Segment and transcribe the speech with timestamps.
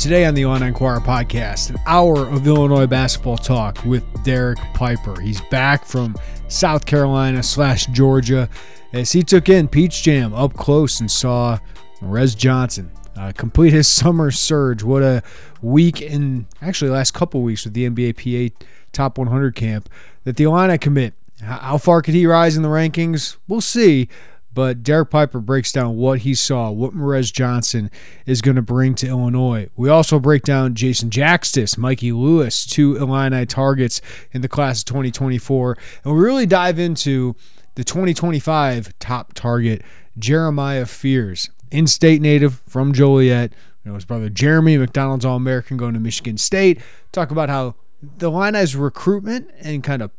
[0.00, 5.20] Today on the Illini Inquirer podcast, an hour of Illinois basketball talk with Derek Piper.
[5.20, 6.16] He's back from
[6.48, 8.48] South Carolina slash Georgia
[8.94, 11.58] as he took in Peach Jam up close and saw
[12.00, 14.82] Morez Johnson uh, complete his summer surge.
[14.82, 15.22] What a
[15.60, 18.16] week and actually last couple weeks with the NBA
[18.56, 18.56] PA
[18.92, 19.90] Top 100 camp
[20.24, 21.12] that the Illini commit.
[21.42, 23.36] How far could he rise in the rankings?
[23.48, 24.08] We'll see.
[24.52, 27.90] But Derek Piper breaks down what he saw, what Morez Johnson
[28.26, 29.68] is going to bring to Illinois.
[29.76, 34.00] We also break down Jason Jakstys, Mikey Lewis, two Illini targets
[34.32, 35.78] in the class of 2024.
[36.04, 37.36] And we really dive into
[37.76, 39.82] the 2025 top target,
[40.18, 43.52] Jeremiah Fears, in state native from Joliet.
[43.84, 46.80] You know, his brother Jeremy, McDonald's All American, going to Michigan State.
[47.12, 50.10] Talk about how the Illini's recruitment and kind of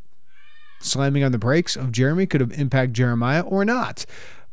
[0.81, 4.05] slamming on the brakes of Jeremy could have impacted Jeremiah or not.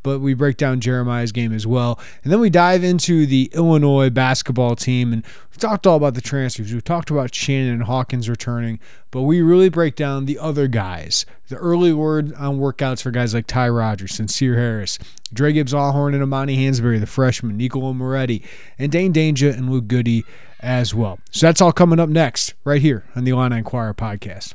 [0.05, 1.99] But we break down Jeremiah's game as well.
[2.23, 5.13] And then we dive into the Illinois basketball team.
[5.13, 6.73] And we've talked all about the transfers.
[6.73, 8.79] We've talked about Shannon and Hawkins returning.
[9.11, 11.27] But we really break down the other guys.
[11.49, 15.01] The early word on workouts for guys like Ty Rodgers, Sencire Harris,
[15.35, 18.45] Dre Gibbs Lawhorn and Amani Hansberry, the freshman, Nicolo Moretti,
[18.79, 20.25] and Dain Dainja and Luke Goody
[20.61, 21.19] as well.
[21.33, 24.55] So that's all coming up next, right here on the Illini Inquirer podcast.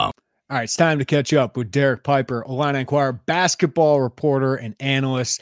[0.51, 4.75] All right, it's time to catch up with Derek Piper, Illini Inquirer basketball reporter and
[4.81, 5.39] analyst.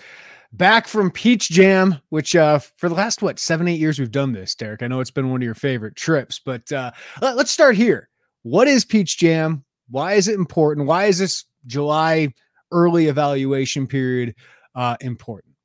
[0.54, 4.34] Back from Peach Jam, which uh, for the last, what, seven, eight years we've done
[4.34, 4.84] this, Derek.
[4.84, 6.92] I know it's been one of your favorite trips, but uh,
[7.24, 8.08] let, let's start here.
[8.44, 9.64] What is Peach Jam?
[9.90, 10.86] Why is it important?
[10.86, 12.32] Why is this July
[12.72, 14.36] early evaluation period
[14.76, 15.56] uh, important?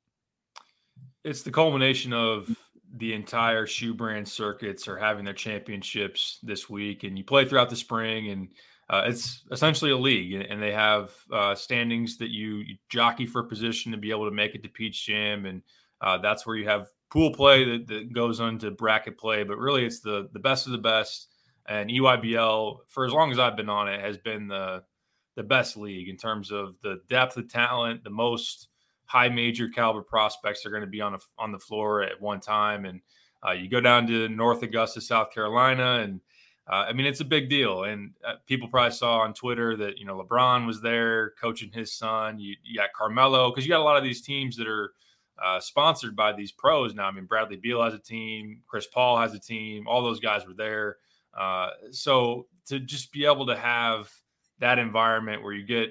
[1.23, 2.49] It's the culmination of
[2.97, 7.69] the entire shoe brand circuits are having their championships this week, and you play throughout
[7.69, 8.47] the spring and–
[8.89, 13.41] uh, it's essentially a league, and they have uh, standings that you, you, jockey for
[13.43, 15.63] position to be able to make it to Peach Jam, and
[16.01, 19.43] uh, that's where you have pool play that, that goes into bracket play.
[19.43, 21.29] But really, it's the the best of the best,
[21.65, 24.83] and EYBL for as long as I've been on it has been the
[25.35, 28.69] the best league in terms of the depth of talent, the most
[29.05, 32.39] high major caliber prospects are going to be on a, on the floor at one
[32.39, 33.01] time, and
[33.45, 36.21] uh, you go down to North Augusta, South Carolina, and
[36.67, 39.97] uh, I mean, it's a big deal, and uh, people probably saw on Twitter that
[39.97, 42.39] you know LeBron was there coaching his son.
[42.39, 44.93] You, you got Carmelo because you got a lot of these teams that are
[45.43, 47.05] uh, sponsored by these pros now.
[47.05, 50.47] I mean, Bradley Beal has a team, Chris Paul has a team, all those guys
[50.47, 50.97] were there.
[51.37, 54.09] Uh, so to just be able to have
[54.59, 55.89] that environment where you get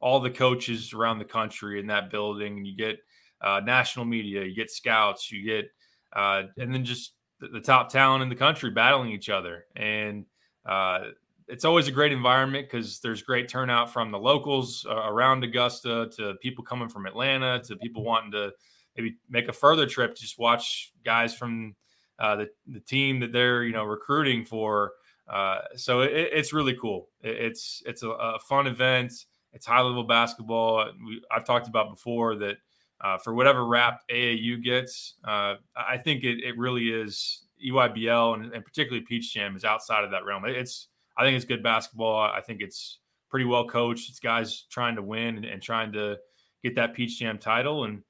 [0.00, 2.98] all the coaches around the country in that building, and you get
[3.40, 5.70] uh, national media, you get scouts, you get,
[6.12, 9.66] uh, and then just the, the, top talent in the country battling each other.
[9.74, 10.24] And
[10.64, 11.00] uh,
[11.48, 16.08] it's always a great environment because there's great turnout from the locals uh, around Augusta
[16.16, 18.52] to people coming from Atlanta to people wanting to
[18.96, 21.74] maybe make a further trip, to just watch guys from
[22.18, 24.92] uh, the, the team that they're, you know, recruiting for.
[25.28, 27.08] Uh, so it, it's really cool.
[27.22, 29.12] It, it's, it's a, a fun event.
[29.52, 30.92] It's high level basketball.
[31.04, 32.58] We, I've talked about before that
[33.02, 38.52] uh, for whatever rap AAU gets, uh, I think it, it really is EYBL and,
[38.52, 40.44] and, particularly Peach Jam is outside of that realm.
[40.46, 42.20] It's I think it's good basketball.
[42.20, 44.08] I think it's pretty well coached.
[44.08, 46.16] It's guys trying to win and, and trying to
[46.62, 48.02] get that Peach Jam title, and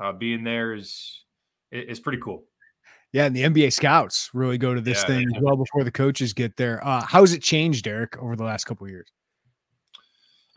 [0.00, 1.24] uh, being there is
[1.70, 2.44] is pretty cool.
[3.12, 5.90] Yeah, and the NBA scouts really go to this yeah, thing as well before the
[5.90, 6.84] coaches get there.
[6.86, 9.08] Uh, how has it changed, Derek, over the last couple years?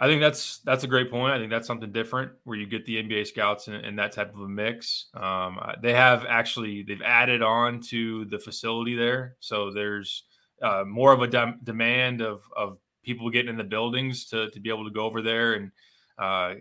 [0.02, 1.32] I think that's that's a great point.
[1.32, 4.34] I think that's something different where you get the NBA scouts and, in that type
[4.34, 5.06] of a mix.
[5.14, 10.24] Um, they have actually they've added on to the facility there, so there's
[10.64, 14.60] uh, more of a de- demand of of people getting in the buildings to to
[14.60, 15.72] be able to go over there and
[16.18, 16.56] uh,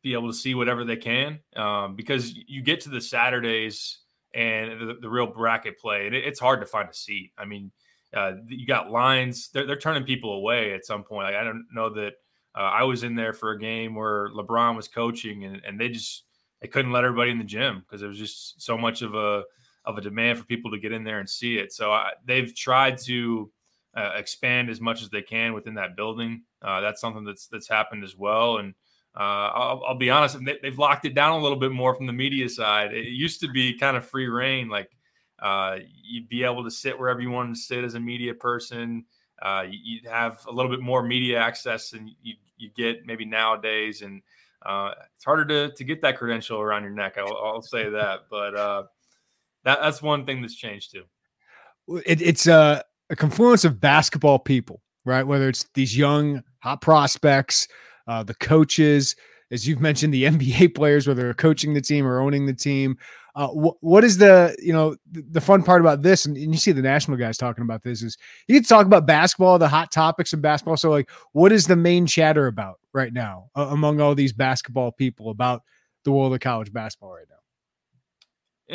[0.00, 3.98] be able to see whatever they can um, because you get to the Saturdays
[4.34, 7.32] and the, the real bracket play and it, it's hard to find a seat.
[7.36, 7.70] I mean,
[8.14, 11.26] uh, you got lines; they're, they're turning people away at some point.
[11.26, 12.14] Like, I don't know that
[12.54, 15.88] uh, I was in there for a game where LeBron was coaching, and, and they
[15.88, 16.24] just
[16.60, 19.42] they couldn't let everybody in the gym because there was just so much of a
[19.84, 21.72] of a demand for people to get in there and see it.
[21.72, 23.50] So I, they've tried to
[23.96, 26.42] uh, expand as much as they can within that building.
[26.62, 28.58] Uh, that's something that's that's happened as well.
[28.58, 28.74] And
[29.16, 32.06] uh, I'll, I'll, be honest, they, have locked it down a little bit more from
[32.06, 32.94] the media side.
[32.94, 34.90] It used to be kind of free reign, like
[35.42, 39.04] uh, you'd be able to sit wherever you wanted to sit as a media person
[39.42, 44.02] uh, you'd have a little bit more media access than you, you get maybe nowadays.
[44.02, 44.22] And
[44.64, 47.18] uh, it's harder to, to get that credential around your neck.
[47.18, 48.20] I'll, I'll say that.
[48.30, 48.84] But uh,
[49.64, 51.02] that, that's one thing that's changed too.
[52.06, 55.26] It, it's a, a, confluence of basketball people, right?
[55.26, 57.66] Whether it's these young, hot prospects,
[58.06, 59.16] uh, the coaches,
[59.50, 62.96] as you've mentioned, the NBA players, whether they're coaching the team or owning the team.
[63.34, 66.26] Uh, wh- what is the you know the, the fun part about this?
[66.26, 69.06] And, and, you see the national guys talking about this is you can talk about
[69.06, 70.76] basketball, the hot topics of basketball.
[70.76, 74.92] So like, what is the main chatter about right now uh, among all these basketball
[74.92, 75.62] people about
[76.04, 77.36] the world of college basketball right now?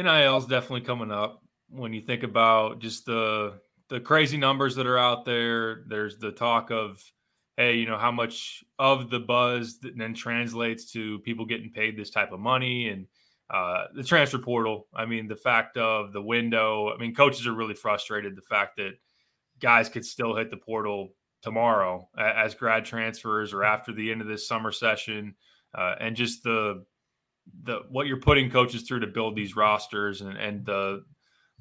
[0.04, 3.60] NIL is definitely coming up when you think about just the
[3.90, 5.84] the crazy numbers that are out there.
[5.88, 7.02] There's the talk of
[7.58, 12.12] hey, you know, how much of the buzz then translates to people getting paid this
[12.12, 13.08] type of money and
[13.50, 14.88] uh, the transfer portal.
[14.94, 16.92] I mean, the fact of the window.
[16.94, 18.36] I mean, coaches are really frustrated.
[18.36, 18.94] The fact that
[19.60, 24.28] guys could still hit the portal tomorrow as grad transfers or after the end of
[24.28, 25.36] this summer session,
[25.74, 26.84] uh, and just the
[27.64, 31.04] the what you're putting coaches through to build these rosters and and the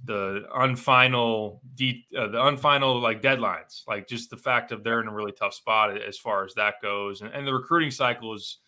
[0.05, 5.09] the unfinal de- uh, the unfinal like deadlines like just the fact of they're in
[5.09, 8.59] a really tough spot as far as that goes and, and the recruiting cycle is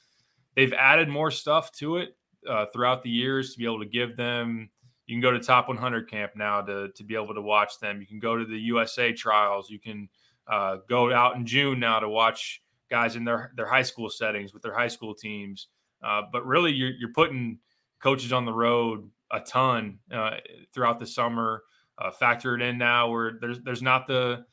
[0.55, 2.17] they've added more stuff to it
[2.49, 4.69] uh, throughout the years to be able to give them
[5.09, 7.99] you can go to top 100 camp now to, to be able to watch them.
[7.99, 9.71] You can go to the usa trials.
[9.71, 10.07] You can
[10.47, 14.53] uh, go out in june now to watch guys in their, their high school settings
[14.53, 15.69] with their high school teams.
[16.05, 17.59] Uh, but really you're, you're putting
[18.03, 20.33] coaches on the road a ton uh,
[20.75, 21.63] throughout the summer.
[21.97, 24.45] Uh, factor it in now where there's there's not the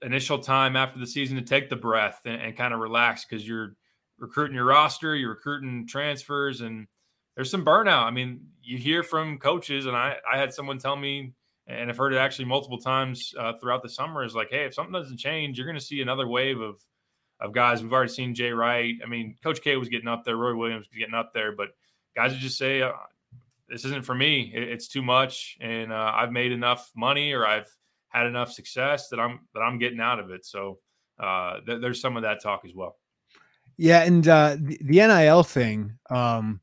[0.00, 3.46] initial time after the season to take the breath and, and kind of relax because
[3.46, 3.74] you're
[4.18, 6.86] recruiting your roster, you're recruiting transfers, and
[7.34, 8.04] there's some burnout.
[8.04, 11.32] I mean, you hear from coaches, and I I had someone tell me,
[11.66, 14.74] and I've heard it actually multiple times uh, throughout the summer, is like, hey, if
[14.74, 16.80] something doesn't change, you're going to see another wave of
[17.40, 17.82] of guys.
[17.82, 18.94] We've already seen Jay Wright.
[19.02, 21.68] I mean, Coach K was getting up there, Roy Williams was getting up there, but
[22.14, 22.92] guys would just say, uh,
[23.68, 24.52] this isn't for me.
[24.54, 27.68] it's too much, and uh, I've made enough money or I've
[28.08, 30.46] had enough success that I'm that I'm getting out of it.
[30.46, 30.78] So
[31.18, 32.96] uh, th- there's some of that talk as well.
[33.76, 36.60] Yeah, and uh, the, the NIL thing, um,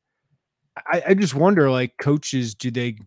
[0.77, 2.97] I, I just wonder, like coaches, do they?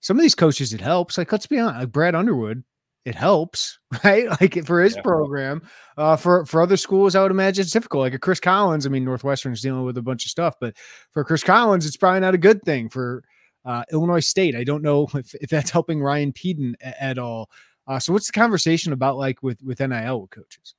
[0.00, 1.18] Some of these coaches, it helps.
[1.18, 2.62] Like, let's be honest, like Brad Underwood,
[3.04, 4.28] it helps, right?
[4.40, 5.02] Like for his yeah.
[5.02, 5.62] program.
[5.96, 8.02] Uh, for for other schools, I would imagine it's difficult.
[8.02, 10.76] Like a Chris Collins, I mean, Northwestern's dealing with a bunch of stuff, but
[11.12, 12.88] for Chris Collins, it's probably not a good thing.
[12.88, 13.24] For
[13.68, 14.56] uh, Illinois State.
[14.56, 17.50] I don't know if, if that's helping Ryan Pedon a, at all.
[17.86, 20.74] Uh, so what's the conversation about like with with NIL with coaches?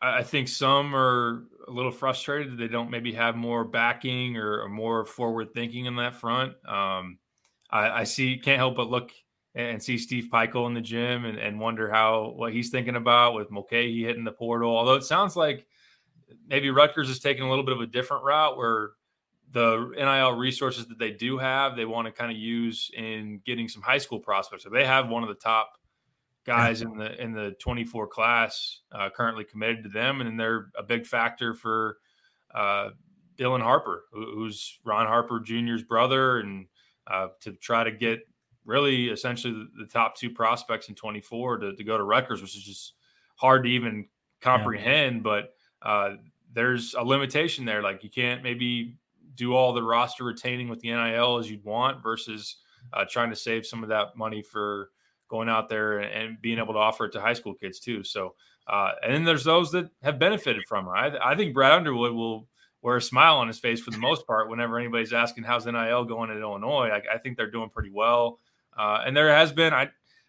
[0.00, 4.62] I think some are a little frustrated that they don't maybe have more backing or,
[4.62, 6.52] or more forward thinking in that front.
[6.66, 7.18] Um,
[7.70, 9.10] I, I, see, can't help but look
[9.54, 13.34] and see Steve Pikiell in the gym and, and wonder how what he's thinking about
[13.34, 14.76] with Mulcahy hitting the portal.
[14.76, 15.66] Although it sounds like
[16.48, 18.90] maybe Rutgers is taking a little bit of a different route where
[19.52, 23.68] the NIL resources that they do have, they want to kind of use in getting
[23.68, 24.64] some high school prospects.
[24.64, 25.74] So they have one of the top
[26.44, 30.82] guys in the in the 24 class uh, currently committed to them, and they're a
[30.82, 31.98] big factor for
[32.54, 32.90] uh,
[33.38, 36.66] Dylan Harper, who's Ron Harper Jr.'s brother, and
[37.06, 38.20] uh, to try to get
[38.64, 42.56] really essentially the, the, top two prospects in 24 to, to go to Rutgers, which
[42.56, 42.94] is just
[43.36, 44.06] hard to even
[44.40, 45.16] comprehend.
[45.16, 45.22] Yeah.
[45.22, 46.16] But uh,
[46.52, 47.82] there's a limitation there.
[47.82, 48.96] Like you can't maybe
[49.34, 52.56] do all the roster retaining with the NIL as you'd want versus
[52.92, 54.90] uh, trying to save some of that money for
[55.32, 58.04] going out there and being able to offer it to high school kids too.
[58.04, 58.34] So,
[58.68, 60.90] uh, and then there's those that have benefited from it.
[60.90, 62.46] I, I, think Brad Underwood will
[62.82, 66.04] wear a smile on his face for the most part whenever anybody's asking how's NIL
[66.04, 66.90] going in Illinois.
[66.90, 68.40] I, I think they're doing pretty well.
[68.78, 69.88] Uh, and there has been, I,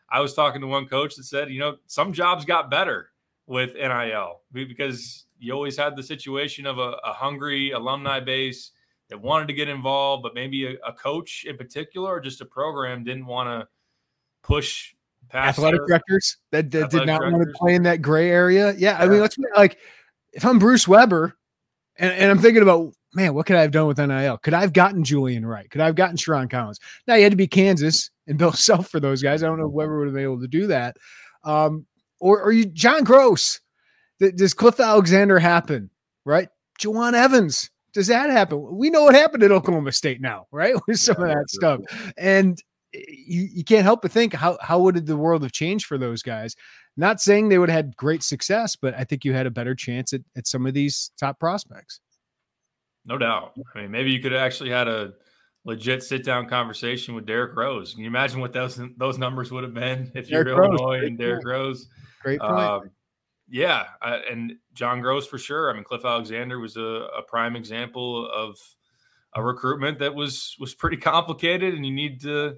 [0.10, 3.10] I was talking to one coach that said, you know, some jobs got better
[3.46, 8.72] with NIL because you always had the situation of a, a hungry alumni base
[9.10, 12.46] that wanted to get involved, but maybe a, a coach in particular or just a
[12.46, 13.68] program didn't want to
[14.44, 14.93] push
[15.34, 17.34] past athletic directors that, that did not directors.
[17.34, 18.72] want to play in that gray area.
[18.72, 18.98] Yeah, yeah.
[18.98, 19.78] I mean, let's be like,
[20.32, 21.36] if I'm Bruce Weber,
[21.98, 24.38] and, and, I'm thinking about, man, what could I have done with NIL?
[24.38, 25.70] Could I have gotten Julian Wright?
[25.70, 26.80] Could I have gotten Sherron Collins?
[27.08, 29.44] Now you had to be Kansas and Bill Self for those guys.
[29.44, 30.96] I don't know if Weber would have been able to do that.
[31.44, 31.86] Um,
[32.20, 33.60] or, or you, John Groce.
[34.20, 35.90] Does Cliff Alexander happen?
[36.26, 36.48] Right?
[36.80, 37.70] Jawun Evans.
[37.94, 38.76] Does that happen?
[38.76, 40.76] We know what happened at Oklahoma State now, right?
[40.88, 42.14] With some yeah, of that stuff.
[42.18, 42.58] And
[42.94, 46.22] you, you can't help but think how how would the world have changed for those
[46.22, 46.56] guys?
[46.96, 49.74] Not saying they would have had great success, but I think you had a better
[49.74, 52.00] chance at, at some of these top prospects.
[53.06, 53.54] No doubt.
[53.76, 55.14] I mean, maybe you could have actually had a
[55.66, 57.94] legit sit down conversation with Derrick Rose.
[57.94, 61.18] Can you imagine what those those numbers would have been if you're Rose, Illinois and
[61.18, 61.90] Derrick Rose?
[62.22, 62.52] Great point.
[62.54, 62.92] Um,
[63.50, 65.70] yeah, I, and John Groce for sure.
[65.70, 68.58] I mean, Cliff Alexander was a, a prime example of
[69.36, 72.58] a recruitment that was was pretty complicated, and you need to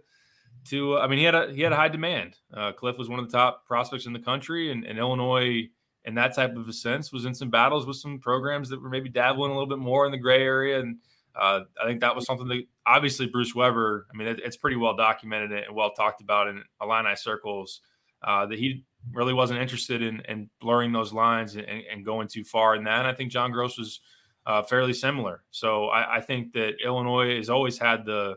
[0.66, 0.98] to.
[0.98, 2.38] I mean, he had a he had a high demand.
[2.54, 5.68] Uh, Cliff was one of the top prospects in the country, and, and Illinois,
[6.06, 8.90] in that type of a sense, was in some battles with some programs that were
[8.90, 10.80] maybe dabbling a little bit more in the gray area.
[10.80, 10.98] And
[11.36, 14.08] uh, I think that was something that obviously Bruce Weber.
[14.14, 17.82] I mean, it, it's pretty well documented and well talked about in Illini circles
[18.24, 22.44] uh, that he really wasn't interested in, in blurring those lines and, and, going too
[22.44, 23.00] far in that.
[23.00, 24.00] And I think John Groce was
[24.46, 25.44] uh, fairly similar.
[25.52, 28.36] So I, I, think that Illinois has always had the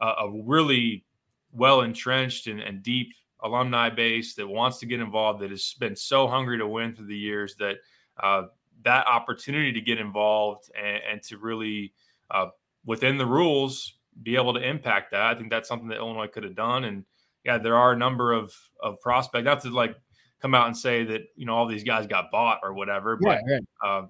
[0.00, 1.04] uh, a really
[1.52, 3.12] well entrenched and, and, deep
[3.42, 7.06] alumni base that wants to get involved that has been so hungry to win through
[7.06, 7.76] the years that
[8.22, 8.42] uh,
[8.82, 11.92] that opportunity to get involved and, and to really
[12.30, 12.46] uh,
[12.84, 15.22] within the rules be able to impact that.
[15.22, 16.84] I think that's something that illinois could have done.
[16.84, 17.04] And
[17.46, 19.96] yeah there are a number of of prospects not to like
[20.42, 23.40] come out and say that you know all these guys got bought or whatever but
[23.48, 24.02] yeah, uh,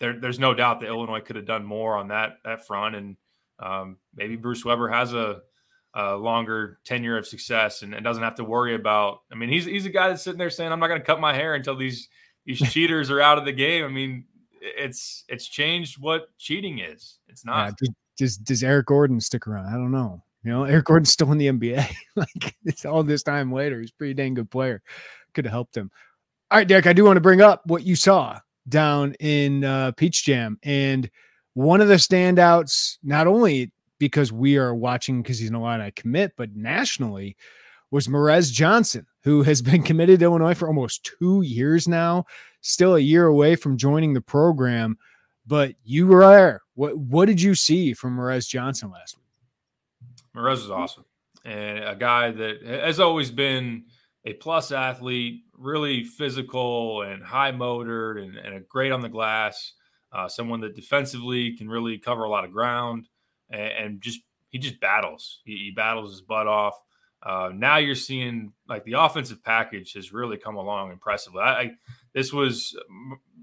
[0.00, 2.96] there, there's no doubt that illinois could have done more on that that front.
[2.96, 3.16] And
[3.60, 5.42] um, maybe bruce weber has a
[5.94, 9.22] a longer tenure of success and, and, doesn't have to worry about.
[9.32, 11.20] I mean, he's he's a guy that's sitting there saying, "I'm not going to cut
[11.20, 12.08] my hair until these
[12.44, 14.24] these cheaters are out of the game." I mean,
[14.60, 17.18] it's it's changed what cheating is.
[17.28, 17.74] It's not.
[17.80, 19.66] Yeah, does, does, Eric Gordon stick around?
[19.66, 20.22] I don't know.
[20.44, 21.90] You know, Eric Gordon's still in the NBA.
[22.16, 23.80] like it's all this time later.
[23.80, 24.82] He's pretty dang good player.
[25.34, 25.90] Could have helped him.
[26.50, 26.86] All right, Derek.
[26.86, 31.10] I do want to bring up what you saw down in uh, Peach Jam and
[31.54, 36.32] one of the standouts, not only because we are watching because he's an Illini commit,
[36.36, 37.36] but nationally
[37.90, 42.24] was Morez Johnson, who has been committed to Illinois for almost two years now,
[42.60, 44.98] still a year away from joining the program.
[45.46, 46.60] But you were there.
[46.74, 49.24] What what did you see from Morez Johnson last week?
[50.36, 51.04] Morez is awesome.
[51.44, 53.84] And a guy that has always been
[54.26, 59.72] a plus athlete, really physical and high motored and, and a great on the glass.
[60.12, 63.08] Uh, someone that defensively can really cover a lot of ground
[63.50, 65.40] and, just he just battles.
[65.44, 66.74] He, he, battles his butt off.
[67.22, 71.40] Uh, now you're seeing like the offensive package has really come along impressively.
[71.40, 71.70] I, I
[72.14, 72.76] this was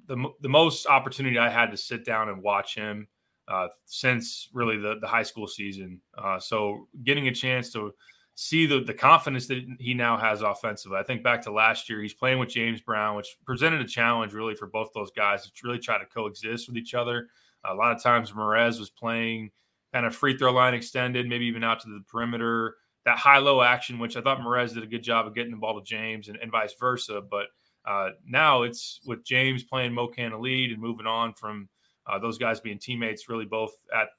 [0.07, 3.07] the the most opportunity I had to sit down and watch him
[3.47, 6.01] uh, since really the the high school season.
[6.17, 7.93] Uh, so getting a chance to
[8.35, 10.97] see the the confidence that he now has offensively.
[10.97, 14.33] I think back to last year, he's playing with James Brown, which presented a challenge
[14.33, 17.27] really for both those guys to really try to coexist with each other.
[17.65, 19.51] A lot of times, Morez was playing
[19.96, 22.75] kind of free throw line extended, maybe even out to the perimeter.
[23.06, 25.58] That high low action, which I thought Morez did a good job of getting the
[25.58, 27.22] ball to James and, and vice versa.
[27.22, 27.46] But
[27.88, 31.70] uh, now it's with James playing MoKan Elite and moving on from
[32.08, 34.10] uh, those guys being teammates, really both at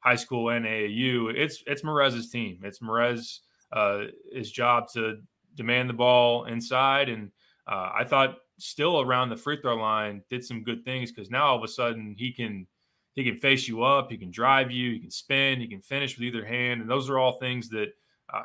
[0.00, 1.34] high school and AAU.
[1.34, 2.60] It's it's Morez's team.
[2.62, 3.38] It's Morez
[3.72, 5.22] uh, his job to
[5.54, 7.30] demand the ball inside, and
[7.66, 11.46] uh, I thought still around the free throw line did some good things because now
[11.46, 12.66] all of a sudden he can
[13.16, 16.16] he can face you up, he can drive you, he can spin, he can finish
[16.16, 17.88] with either hand, and those are all things that.
[18.32, 18.44] Uh,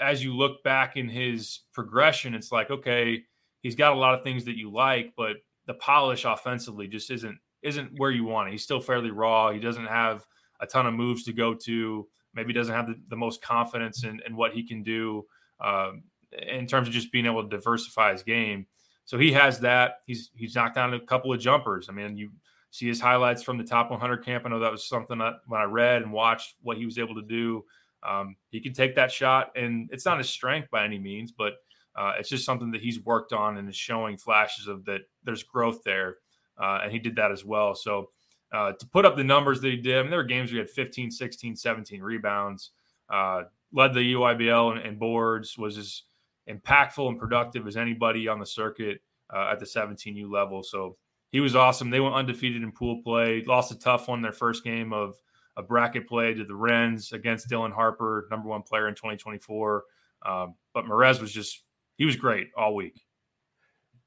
[0.00, 3.22] as you look back in his progression, it's like, okay,
[3.60, 5.36] he's got a lot of things that you like, but
[5.66, 8.52] the polish offensively just isn't isn't where you want it.
[8.52, 9.50] He's still fairly raw.
[9.50, 10.26] He doesn't have
[10.60, 12.06] a ton of moves to go to.
[12.34, 15.24] Maybe doesn't have the, the most confidence in, in what he can do
[15.60, 18.66] um, in terms of just being able to diversify his game.
[19.06, 20.00] So he has that.
[20.06, 21.88] He's he's knocked down a couple of jumpers.
[21.88, 22.30] I mean, you
[22.74, 24.44] see his highlights from the top 100 camp.
[24.44, 27.14] I know that was something that when I read and watched what he was able
[27.14, 27.64] to do.
[28.02, 31.52] Um, he can take that shot, and it's not his strength by any means, but
[31.94, 35.44] uh, it's just something that he's worked on and is showing flashes of that there's
[35.44, 36.16] growth there.
[36.60, 37.76] Uh, and he did that as well.
[37.76, 38.10] So
[38.52, 40.56] uh, to put up the numbers that he did, I mean, there were games where
[40.56, 42.72] he had 15, 16, 17 rebounds,
[43.08, 46.02] uh, led the EYBL and, and, boards, was as
[46.50, 49.00] impactful and productive as anybody on the circuit
[49.32, 50.64] uh, at the 17U level.
[50.64, 50.96] So
[51.34, 51.90] he was awesome.
[51.90, 55.16] They went undefeated in pool play, lost a tough one their first game of
[55.56, 59.82] a bracket play to the Rens against Dylan Harper, number one player in 2024.
[60.24, 61.64] Um, but Morez was just
[61.96, 63.02] he was great all week.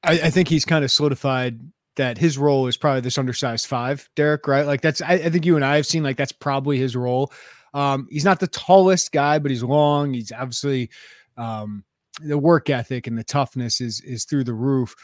[0.02, 1.60] I, I think he's kind of solidified
[1.96, 4.64] that his role is probably this undersized five, Derek, right?
[4.64, 7.30] Like that's I, I, think you and I have seen like that's probably his role.
[7.74, 10.14] Um, he's not the tallest guy, but he's long.
[10.14, 10.88] He's obviously
[11.36, 11.84] um,
[12.22, 14.96] the work ethic and the toughness is is through the roof.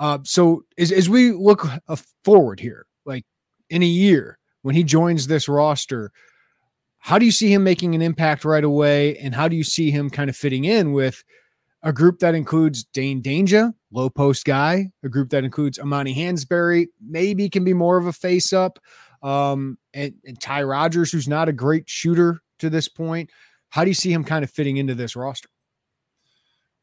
[0.00, 3.24] Uh, so as, as we look uh, forward here, like
[3.68, 6.10] in a year when he joins this roster,
[6.98, 9.16] how do you see him making an impact right away?
[9.18, 11.22] And how do you see him kind of fitting in with
[11.82, 16.86] a group that includes Dain Dainja, low post guy, a group that includes Amani Hansberry,
[17.06, 18.78] maybe can be more of a face up,
[19.22, 23.30] um, and, and Ty Rodgers, who's not a great shooter to this point.
[23.70, 25.48] How do you see him kind of fitting into this roster?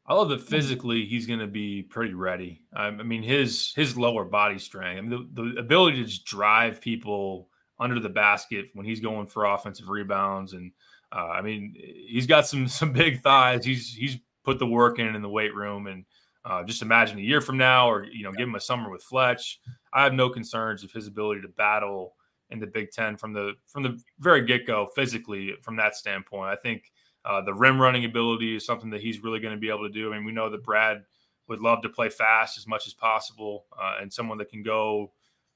[0.08, 2.62] I love that physically he's going to be pretty ready.
[2.74, 6.80] I mean, his his lower body strength, I mean, the, the ability to just drive
[6.80, 10.72] people under the basket when he's going for offensive rebounds, and
[11.14, 13.64] uh, I mean, he's got some some big thighs.
[13.64, 14.18] He's he's
[14.48, 16.06] put the work in in the weight room and
[16.46, 19.02] uh, just imagine a year from now or you know give him a summer with
[19.02, 19.60] fletch
[19.92, 22.14] i have no concerns of his ability to battle
[22.48, 26.56] in the big ten from the from the very get-go physically from that standpoint i
[26.56, 26.90] think
[27.24, 29.92] uh, the rim running ability is something that he's really going to be able to
[29.92, 31.02] do i mean we know that brad
[31.48, 35.12] would love to play fast as much as possible uh, and someone that can go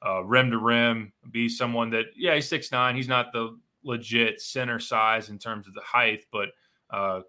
[0.06, 4.40] uh, rim to rim be someone that yeah he's six nine he's not the legit
[4.40, 6.50] center size in terms of the height but
[6.90, 7.20] uh,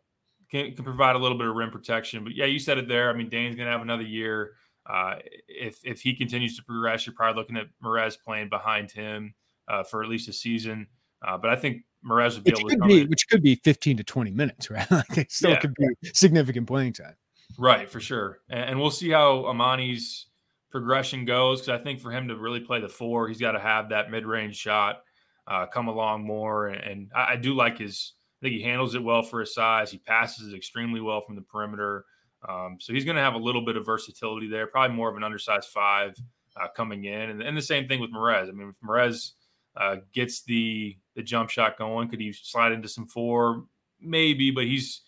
[0.53, 2.23] can, can provide a little bit of rim protection.
[2.23, 3.09] But yeah, you said it there.
[3.09, 4.51] I mean, Dain's going to have another year.
[4.85, 5.15] Uh,
[5.47, 9.33] if if he continues to progress, you're probably looking at Morez playing behind him
[9.67, 10.87] uh, for at least a season.
[11.21, 14.03] But I think Morez would be which able to be, which could be 15 to
[14.03, 14.89] 20 minutes, right?
[14.91, 15.59] like it still yeah.
[15.59, 17.15] could be significant playing time.
[17.57, 18.39] Right, for sure.
[18.49, 20.27] And, and we'll see how Amani's
[20.71, 23.59] progression goes because I think for him to really play the four, he's got to
[23.59, 25.03] have that mid range shot
[25.47, 26.67] uh, come along more.
[26.67, 28.13] And, and I, I do like his
[28.43, 29.89] I think he handles it well for his size.
[29.89, 32.03] He passes extremely well from the perimeter.
[32.47, 35.15] Um, so he's going to have a little bit of versatility there, probably more of
[35.15, 36.13] an undersized five
[36.61, 37.29] uh, coming in.
[37.29, 38.49] And, and, the same thing with Morez.
[38.49, 39.31] I mean, if Morez
[39.75, 43.65] uh, gets the the jump shot going, could he slide into some four?
[43.99, 45.01] Maybe, but he's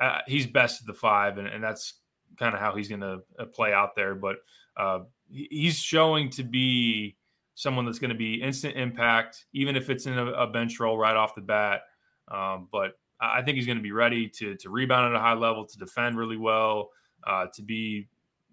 [0.00, 1.94] uh, he's best at the five, and, and that's
[2.36, 4.14] kind of how he's going to uh, play out there.
[4.14, 4.36] But
[4.76, 5.00] uh,
[5.30, 7.16] he's showing to be
[7.54, 10.96] someone that's going to be instant impact, even if it's in a, a bench role
[10.96, 11.82] right off the bat.
[12.28, 15.34] Um, but I think he's going to be ready to to rebound at a high
[15.34, 16.90] level, to defend really well,
[17.26, 18.08] uh, to be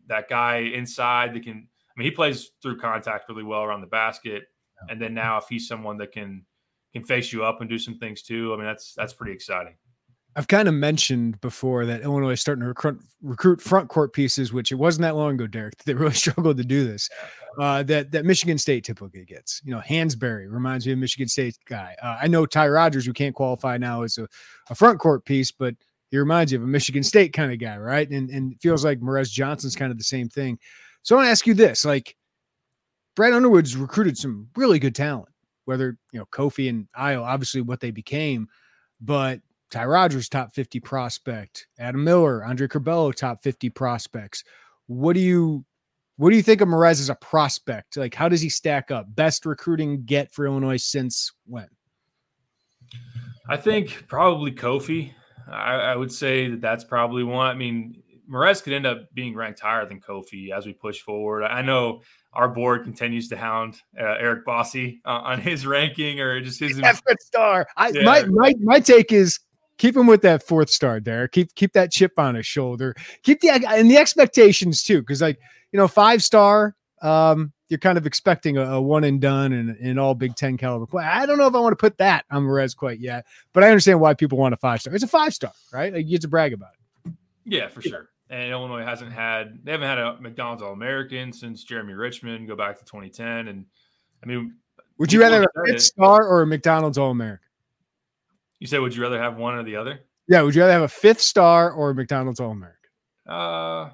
[0.08, 1.68] that guy inside that can.
[1.88, 4.50] I mean, he plays through contact really well around the basket,
[4.90, 6.46] and then now if he's someone that can
[6.94, 9.76] can face you up and do some things too, I mean, that's that's pretty exciting.
[10.38, 14.52] I've kind of mentioned before that Illinois is starting to recruit, recruit front court pieces,
[14.52, 15.78] which it wasn't that long ago, Derek.
[15.86, 17.10] They really struggled to do this.
[17.58, 19.62] Uh, that that Michigan State typically gets.
[19.64, 21.96] You know, Hansberry reminds me of Michigan State guy.
[22.02, 24.28] Uh, I know Ty Rodgers, who can't qualify now as a,
[24.70, 25.74] a front court piece, but
[26.12, 28.10] he reminds you of a Michigan State kind of guy, right?
[28.10, 30.60] And and it feels like Morez Johnson's kind of the same thing.
[31.04, 32.14] So I want to ask you this: like,
[33.16, 35.30] Brad Underwood's recruited some really good talent.
[35.66, 38.48] Whether you know Kofi and Ayo, obviously what they became,
[39.02, 39.40] but
[39.72, 41.68] Ty Rodgers, top 50 prospect.
[41.80, 44.44] Adam Miller, Andre Curbelo, top 50 prospects.
[44.88, 45.66] What do you
[46.18, 47.98] what do you think of Morez as a prospect?
[47.98, 49.14] Like, how does he stack up?
[49.16, 51.68] Best recruiting get for Illinois since when?
[53.50, 55.12] I think probably Kofi.
[55.48, 57.48] I, I would say that that's probably one.
[57.48, 61.44] I mean, Morez could end up being ranked higher than Kofi as we push forward.
[61.44, 62.02] I know
[62.34, 66.80] our board continues to hound uh, Eric Bossi uh, on his ranking or just his
[66.84, 67.68] F star.
[67.78, 68.04] I, yeah.
[68.04, 69.40] my, my my take is
[69.78, 71.28] keep him with that fourth star there.
[71.28, 72.96] Keep keep that chip on his shoulder.
[73.24, 75.40] Keep the and the expectations too, because like
[75.72, 76.76] you know five star.
[77.02, 80.56] Um, you're kind of expecting a, a one and done and an all Big Ten
[80.56, 80.86] caliber.
[80.86, 81.04] Play.
[81.04, 83.70] I don't know if I want to put that on Morez quite yet, but I
[83.70, 84.94] understand why people want a five star.
[84.94, 85.92] It's a five star, right?
[85.92, 87.14] Like you get to brag about it.
[87.46, 88.10] Yeah, for sure.
[88.30, 92.48] And Illinois hasn't had they haven't had a McDonald's All American since Jereme Richmond.
[92.48, 93.66] Go back to 2010, and
[94.24, 94.56] I mean,
[94.98, 97.48] would you rather a fifth star or a McDonald's All American?
[98.60, 100.00] You said, would you rather have one or the other?
[100.28, 102.80] Yeah, would you rather have a fifth star or a McDonald's All American?
[103.28, 103.90] Uh,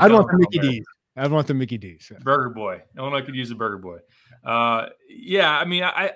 [0.00, 0.84] I'd want the Mickey D's.
[1.16, 2.10] I'd want the Mickey D's.
[2.22, 2.82] Burger Boy.
[2.96, 3.98] Illinois could use a Burger Boy.
[4.44, 6.12] Uh, yeah, I mean, I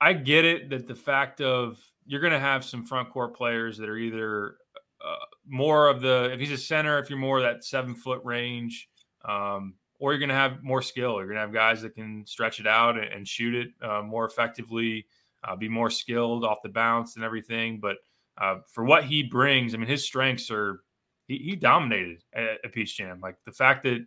[0.00, 3.78] I get it that the fact of you're going to have some front court players
[3.78, 4.56] that are either
[5.04, 8.88] uh, more of the if he's a center, if you're more that seven foot range,
[9.24, 11.16] um, or you're going to have more skill.
[11.16, 14.02] You're going to have guys that can stretch it out and, and shoot it uh,
[14.02, 15.06] more effectively,
[15.42, 17.80] uh, be more skilled off the bounce and everything.
[17.80, 17.96] But
[18.38, 20.80] uh, for what he brings, I mean, his strengths are
[21.26, 23.20] he, he dominated at, at, Peach Jam.
[23.20, 24.04] Like the fact that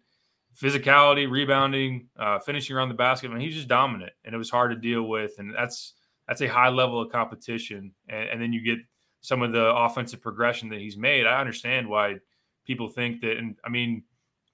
[0.55, 4.49] physicality, rebounding, uh, finishing around the basket, I mean, he's just dominant, and it was
[4.49, 5.33] hard to deal with.
[5.39, 5.93] And that's
[6.27, 7.93] that's a high level of competition.
[8.09, 8.79] And, and then you get
[9.27, 11.27] some of the offensive progression that he's made.
[11.27, 12.15] I understand why
[12.65, 13.35] people think that.
[13.35, 14.03] And I mean,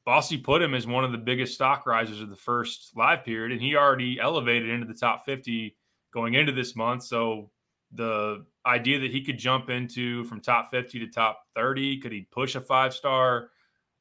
[0.08, 3.52] Bossi put him as one of the biggest stock risers of the first live period,
[3.52, 5.78] and he already elevated into the top 50
[6.12, 7.04] going into this month.
[7.04, 7.52] So
[7.92, 12.22] the idea that he could jump into from top 50 to top 30, could he
[12.32, 13.52] push a five star?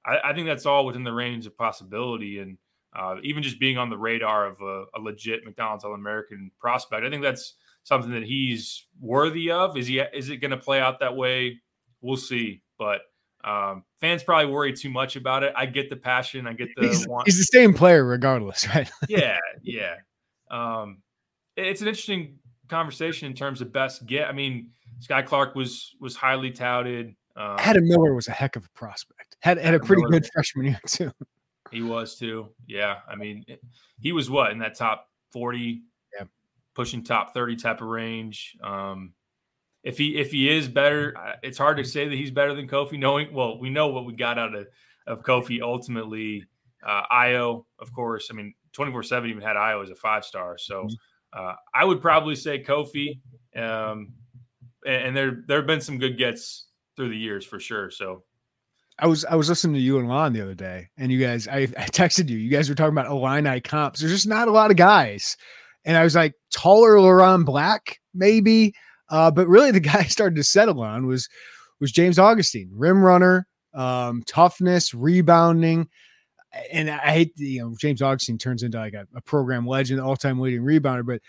[0.07, 2.39] I, I think that's all within the range of possibility.
[2.39, 2.57] And
[2.97, 7.05] uh, even just being on the radar of a, a legit McDonald's All American prospect,
[7.05, 9.77] I think that's something that he's worthy of.
[9.77, 10.01] Is he?
[10.01, 11.61] Is it going to play out that way?
[12.01, 12.63] We'll see.
[12.79, 13.03] But
[13.45, 15.53] um, fans probably worry too much about it.
[15.57, 16.47] I get the passion.
[16.47, 17.27] I get the he's, want.
[17.27, 18.91] He's the same player regardless, right?
[19.09, 19.97] yeah, yeah.
[20.51, 20.99] Um,
[21.57, 24.29] it's an interesting conversation in terms of best get.
[24.29, 27.15] I mean, Skyy Clark was was highly touted.
[27.35, 29.37] Um, Adam Miller was a heck of a prospect.
[29.41, 31.11] Had had a pretty Miller, good freshman year too.
[31.71, 32.51] He was too.
[32.67, 33.45] Yeah, I mean,
[33.99, 35.83] he was what in that top forty
[36.75, 38.57] pushing top 30 type of range.
[38.63, 39.13] Um,
[39.83, 42.99] if he if he is better, it's hard to say that he's better than Kofi.
[42.99, 44.67] Knowing well, we know what we got out of
[45.07, 46.45] of Kofi ultimately.
[46.87, 48.29] Uh, Ayo, of course.
[48.31, 50.57] I mean, twenty four seven even had Ayo as a five star.
[50.57, 51.45] So mm-hmm.
[51.45, 53.21] uh, I would probably say Kofi.
[53.57, 54.13] Um,
[54.87, 57.91] and, and there there have been some good gets through the years for sure.
[57.91, 58.23] So
[59.01, 61.49] I was I was listening to you and Lon the other day, and you guys
[61.49, 62.39] I, I texted you.
[62.39, 63.99] You guys were talking about Illini comps.
[63.99, 65.37] There's just not a lot of guys
[65.85, 68.75] and I was like, taller LeRon Black, maybe.
[69.09, 71.29] Uh, but really, the guy I started to settle on was
[71.81, 75.89] was James Augustine, rim runner, um, toughness, rebounding.
[76.71, 80.17] And I hate, you know, James Augustine turns into like a, a program legend, all
[80.17, 81.21] time leading rebounder, but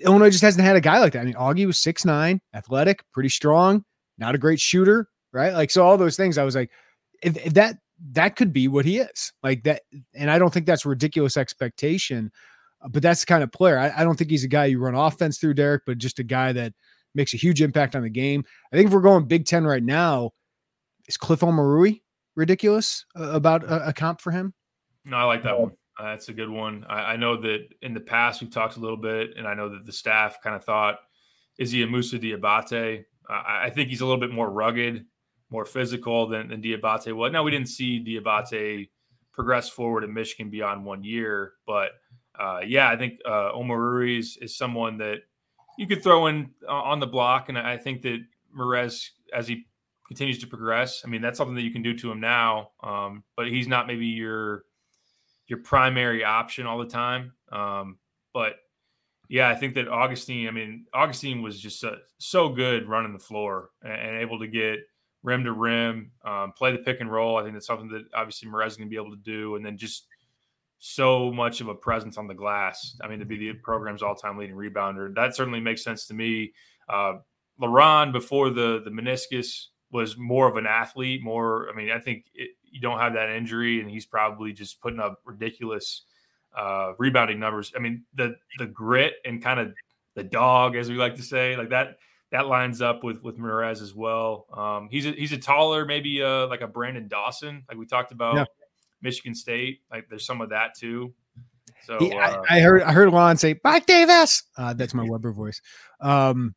[0.00, 1.20] Illinois just hasn't had a guy like that.
[1.20, 3.84] I mean, Augie was six nine, athletic, pretty strong,
[4.18, 5.52] not a great shooter, right?
[5.52, 6.70] Like, so all those things, I was like,
[7.22, 7.76] if, if that
[8.12, 9.82] that could be what he is, like that,
[10.14, 12.32] and I don't think that's ridiculous expectation
[12.88, 13.78] but that's the kind of player.
[13.78, 16.24] I, I, don't think he's a guy you run offense through, Derek, but just a
[16.24, 16.72] guy that
[17.14, 18.44] makes a huge impact on the game.
[18.72, 20.30] I think if we're going Big Ten right now,
[21.06, 22.02] is Cliff Omoruyi
[22.36, 24.54] ridiculous uh, about a, a, comp for him?
[25.04, 25.72] No, I like that one.
[25.98, 26.84] Uh, that's a good one.
[26.88, 29.68] I, I, know that in the past we've talked a little bit, and I know
[29.68, 31.00] that the staff kind of thought,
[31.58, 33.04] is he a Moussa Diabate?
[33.28, 35.04] Uh, I think he's a little bit more rugged,
[35.50, 37.32] more physical than, than Diabate was.
[37.32, 38.88] Now, we didn't see Diabate
[39.32, 41.90] progress forward in Michigan beyond one year, but–
[42.40, 45.18] uh, yeah, I think uh, Omoruyi is, is someone that
[45.78, 48.20] you could throw in uh, on the block, and I think that
[48.56, 49.66] Morez, as he
[50.08, 52.70] continues to progress, I mean that's something that you can do to him now.
[52.82, 54.64] Um, but he's not maybe your
[55.48, 57.32] your primary option all the time.
[57.52, 57.98] Um,
[58.32, 58.54] but
[59.28, 60.48] yeah, I think that Augustine.
[60.48, 64.48] I mean, Augustine was just uh, so good running the floor and, and, able to
[64.48, 64.80] get
[65.22, 67.36] rim to rim, um, play the pick and roll.
[67.36, 69.64] I think that's something that obviously Morez is going to be able to do, and
[69.64, 70.06] then just
[70.82, 72.96] so much of a presence on the glass.
[73.02, 76.54] I mean, to be the program's all-time leading rebounder, that certainly makes sense to me.
[76.88, 77.18] Uh,
[77.60, 81.22] LeRon before the the meniscus was more of an athlete.
[81.22, 84.80] More, I mean, I think it, you don't have that injury, and he's probably just
[84.80, 86.04] putting up ridiculous
[86.56, 87.72] uh, rebounding numbers.
[87.76, 89.74] I mean, the the grit and kind of
[90.14, 91.98] the dog, as we like to say, like that
[92.32, 94.46] that lines up with with Morez as well.
[94.56, 98.12] Um, he's a, he's a taller, maybe uh, like a Branden Dawson, like we talked
[98.12, 98.36] about.
[98.36, 98.44] Yeah
[99.02, 99.80] Michigan State.
[99.90, 101.14] Like there's some of that too.
[101.84, 104.42] So yeah, uh, I, I, heard I heard Lon say Mike Davis.
[104.56, 105.60] Uh, that's my Weber voice.
[106.00, 106.54] Um,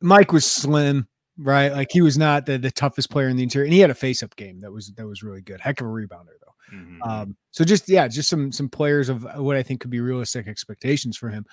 [0.00, 1.06] Mike was slim,
[1.38, 1.72] right?
[1.72, 3.94] Like he was not the, the toughest player in the interior, and he had a
[3.94, 5.60] face up game that was that was really good.
[5.60, 6.76] Heck of a rebounder though.
[6.76, 7.02] Mm-hmm.
[7.02, 10.48] Um, so just yeah, just some some players of what I think could be realistic
[10.48, 11.44] expectations for him.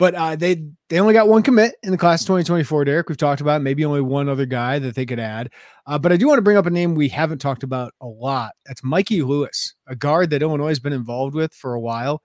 [0.00, 3.10] But uh, they they only got one commit in the class of 2024, Derek.
[3.10, 5.50] We've talked about maybe only one other guy that they could add.
[5.86, 8.06] Uh, but I do want to bring up a name we haven't talked about a
[8.06, 8.52] lot.
[8.64, 12.22] That's Mikey Lewis, a guard that Illinois has been involved with for a while.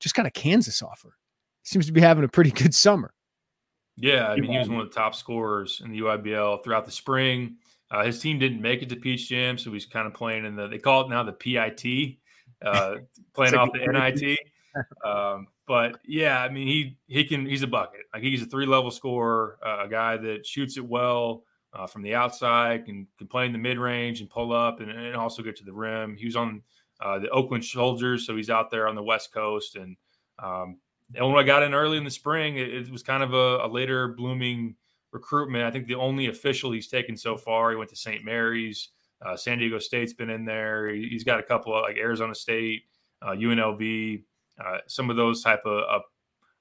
[0.00, 1.16] Just got a Kansas offer.
[1.64, 3.12] Seems to be having a pretty good summer.
[3.98, 6.90] Yeah, I mean, he was one of the top scorers in the EYBL throughout the
[6.90, 7.56] spring.
[7.90, 10.56] Uh, his team didn't make it to Peach Jam, so he's kind of playing in
[10.56, 12.16] the, they call it now the PIT,
[12.64, 12.94] uh,
[13.34, 14.38] playing off the NIT.
[15.04, 18.00] Um, but yeah, I mean, he he can he's a bucket.
[18.12, 22.02] Like he's a three level scorer, uh, a guy that shoots it well uh, from
[22.02, 25.42] the outside, can can play in the mid range and pull up, and, and, also
[25.42, 26.16] get to the rim.
[26.16, 26.62] He was on
[27.00, 29.94] uh, the Oakland Soldiers, so he's out there on the West Coast, and
[30.42, 30.78] um,
[31.14, 32.56] Illinois got in early in the spring.
[32.56, 34.74] It, it was kind of a, a, later blooming
[35.12, 35.64] recruitment.
[35.64, 37.70] I think the only official he's taken so far.
[37.70, 38.24] He went to St.
[38.24, 38.88] Mary's.
[39.24, 40.88] Uh, San Diego State's been in there.
[40.88, 42.84] He, has got a couple of like Arizona State,
[43.22, 44.22] UNLV.
[44.64, 46.02] Uh, some of those type of, of,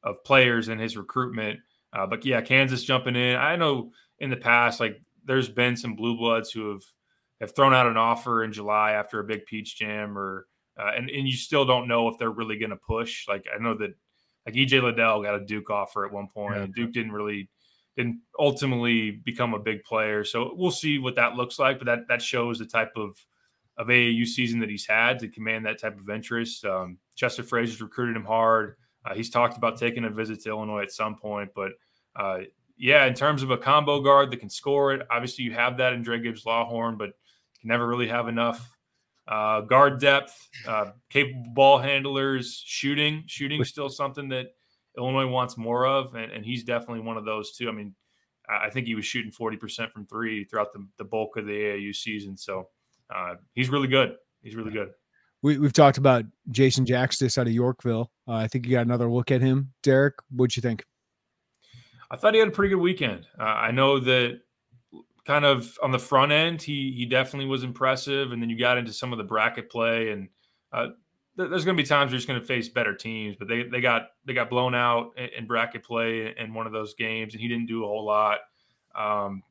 [0.04, 1.60] of players in his recruitment.
[1.94, 3.36] Uh, but yeah, Kansas jumping in.
[3.36, 6.84] I know in the past, like there's been some blue bloods who have
[7.42, 10.48] have thrown out an offer in July after a big peach jam, or
[10.80, 13.28] uh, and and you still don't know if they're really going to push.
[13.28, 13.96] Like I know that
[14.46, 16.64] like EJ Liddell got a Duke offer at one point, yeah.
[16.64, 17.50] and Duke didn't really
[17.96, 20.24] didn't ultimately become a big player.
[20.24, 21.80] So we'll see what that looks like.
[21.80, 23.18] But that that shows the type of
[23.78, 26.66] of AAU season that he's had to command that type of interest.
[26.66, 28.78] Um, Chester Frazier's recruited him hard.
[29.04, 31.72] Uh, he's talked about taking a visit to Illinois at some point, but
[32.16, 32.40] uh,
[32.78, 35.94] yeah, in terms of a combo guard that can score it, obviously you have that
[35.94, 38.78] in Dre Gibbs Lawhorn, but you can never really have enough
[39.28, 43.24] uh, guard depth, uh, capable ball handlers, shooting.
[43.28, 44.48] Shooting is still something that
[44.98, 47.68] Illinois wants more of, and, and he's definitely one of those too.
[47.68, 47.94] I mean,
[48.50, 51.96] I think he was shooting 40% from three throughout the, the bulk of the AAU
[51.96, 52.38] season.
[52.38, 52.70] So
[53.14, 54.16] uh, he's really good.
[54.42, 54.92] He's really good.
[55.48, 58.12] We, have talked about Jason Jakstys out of Yorkville.
[58.28, 59.72] Uh, I think you got another look at him.
[59.82, 60.84] Derek, what'd you think?
[62.12, 63.28] I thought he had a pretty good weekend.
[63.40, 64.42] Uh, I know that
[65.26, 68.78] kind of on the front end, he he definitely was impressive, and then you got
[68.78, 70.28] into some of the bracket play, and
[70.74, 70.88] uh,
[71.38, 73.64] th- there's going to be times you're just going to face better teams, but they
[73.64, 77.34] they got they got blown out in, in, bracket play in one of those games,
[77.34, 78.40] and he didn't do a whole lot.
[78.96, 79.44] Um,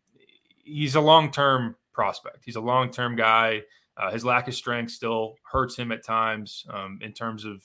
[0.62, 2.44] he's a long term prospect.
[2.44, 3.62] He's a long term guy.
[3.96, 7.62] Uh, his lack of strength still hurts him at times um, in terms of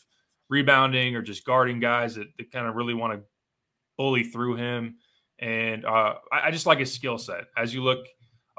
[0.49, 3.21] rebounding or just guarding guys that, that kind of really want to
[3.97, 4.95] bully through him.
[5.39, 7.45] And uh, I, I, just like his skill set.
[7.57, 8.05] As you look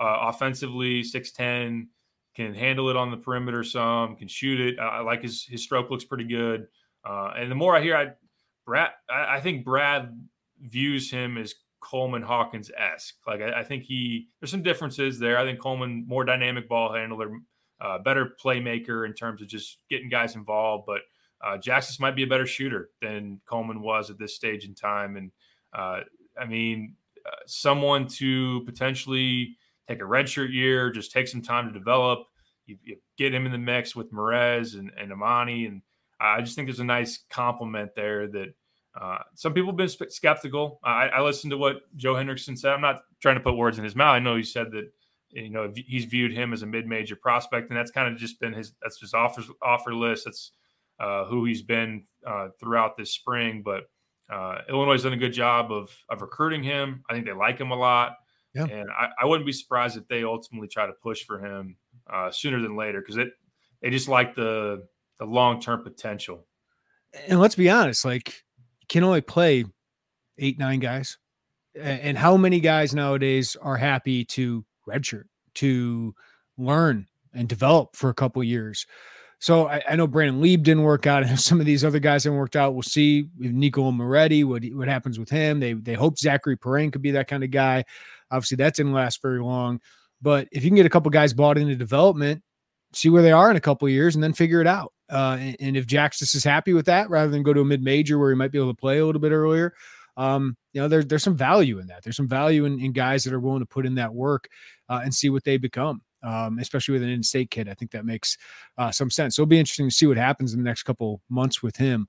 [0.00, 1.86] uh, offensively, 6'10,
[2.34, 4.78] can handle it on the perimeter some, can shoot it.
[4.78, 6.66] I like his his stroke looks pretty good.
[7.04, 8.12] Uh, and the more I hear, I
[8.64, 10.18] Brad, I, I think Brad
[10.60, 13.16] views him as Coleman Hawkins esque.
[13.26, 15.38] Like I, I, think he there's some differences there.
[15.38, 17.32] I think Coleman more dynamic ball handler,
[17.82, 20.84] uh, better playmaker in terms of just getting guys involved.
[20.86, 21.00] But
[21.44, 21.58] uh,
[21.98, 25.16] might be a better shooter than Coleman was at this stage in time.
[25.16, 25.32] And
[25.74, 26.00] uh,
[26.40, 26.94] I mean,
[27.26, 29.56] uh, someone to potentially
[29.88, 32.20] take a redshirt year, just take some time to develop.
[32.66, 35.82] You, you get him in the mix with Morez and, and Amani, and
[36.20, 38.54] I just think there's a nice compliment there that
[39.00, 40.78] uh, some people have been skeptical.
[40.84, 42.72] I, I, listened to what Joe Henricksen said.
[42.72, 44.14] I'm not trying to put words in his mouth.
[44.14, 44.92] I know he said that
[45.32, 48.52] you know he's viewed him as a mid-major prospect, and that's kind of just been
[48.52, 50.26] his that's his offer offer list.
[50.26, 50.52] That's
[51.00, 53.62] uh, who he's been uh, throughout this spring.
[53.64, 53.84] But
[54.30, 57.02] uh, Illinois has done a good job of of recruiting him.
[57.08, 58.16] I think they like him a lot,
[58.54, 58.64] yeah.
[58.64, 61.76] and I, I, wouldn't be surprised if they ultimately try to push for him
[62.12, 63.30] uh, sooner than later because it
[63.80, 64.86] they just like the
[65.18, 66.46] the long term potential.
[67.26, 68.28] And let's be honest, like
[68.80, 69.64] you can only play
[70.38, 71.18] eight, nine guys.
[71.80, 76.14] And how many guys nowadays are happy to redshirt, to
[76.58, 78.86] learn and develop for a couple years?
[79.42, 82.22] So I, I, know Brandon Lieb didn't work out, and some of these other guys
[82.22, 82.74] haven't worked out.
[82.74, 85.58] We'll see with Nico Moretti what what happens with him.
[85.58, 87.84] They they hope Zacharie Perrin could be that kind of guy.
[88.30, 89.80] Obviously, that didn't last very long.
[90.22, 92.42] But if you can get a couple guys bought into development,
[92.92, 94.92] see where they are in a couple years, and then figure it out.
[95.10, 97.82] Uh, and, and, if Jakstys is happy with that, rather than go to a mid
[97.82, 99.74] major where he might be able to play a little bit earlier,
[100.16, 102.02] um, you know, there, there's some value in that.
[102.02, 104.48] There's some value in, in guys that are willing to put in that work
[104.88, 106.02] uh, and see what they become.
[106.24, 108.38] Um, especially with an in-state kid, I think that makes
[108.78, 109.34] uh, some sense.
[109.34, 112.06] So it'll be interesting to see what happens in the next couple months with him.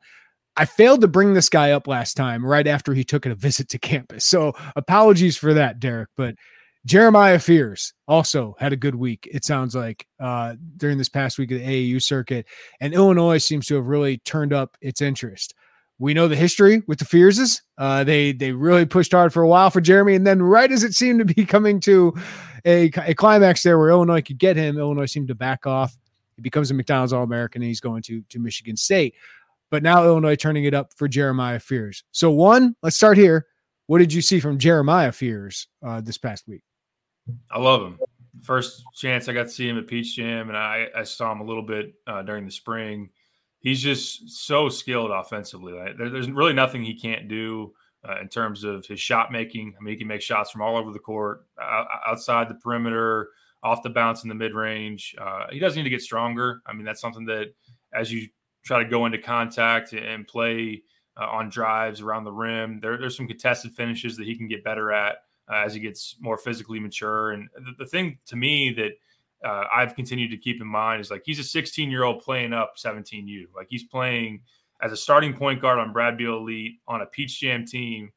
[0.56, 3.70] I failed to bring this guy up last time, right after he took a visit
[3.70, 4.24] to campus.
[4.26, 6.10] So apologies for that, Derek.
[6.16, 6.36] But
[6.86, 11.52] Jeremiah Fears also had a good week, it sounds like, uh, during this past week
[11.52, 12.46] of the AAU circuit.
[12.80, 15.56] And Illinois seems to have really turned up its interest.
[16.00, 17.62] We know the history with the Fearses.
[17.78, 20.84] Uh, they they really pushed hard for a while for Jeremy, and then right as
[20.84, 22.14] it seemed to be coming to
[22.66, 25.96] a, a climax there where Illinois could get him, Illinois seemed to back off.
[26.36, 29.16] He becomes a McDonald's All American, and he's going to to Michigan State.
[29.70, 32.04] But now Illinois turning it up for Jeremiah Fears.
[32.12, 33.48] So one, let's start here.
[33.88, 36.64] What did you see from Jeremiah Fears uh, this past week?
[37.50, 38.00] I love him.
[38.42, 41.42] First chance I got to see him at Peach Jam, and I, I saw him
[41.42, 43.10] a little bit uh, during the spring
[43.64, 45.74] he's just so skilled offensively.
[45.98, 47.74] There, there's really nothing he can't do
[48.08, 49.74] uh, in terms of his shot making.
[49.80, 53.30] I mean, he can make shots from all over the court, uh, outside the perimeter,
[53.64, 55.16] off the bounce in the mid range.
[55.20, 56.62] Uh, he doesn't need to get stronger.
[56.68, 57.54] I mean, that's something that
[57.94, 58.28] as you
[58.66, 60.84] try to go into contact and play
[61.20, 64.64] uh, on drives around the rim, there, there's some contested finishes that he can get
[64.64, 65.18] better at
[65.50, 67.32] uh, as he gets more physically mature.
[67.32, 68.92] And the, the thing to me that
[69.44, 72.54] uh, I've continued to keep in mind is like he's a 16 year old playing
[72.54, 73.46] up 17U.
[73.56, 74.42] Like he's playing
[74.82, 78.12] as a starting point guard on Brad Beal Elite on a Peach Jam team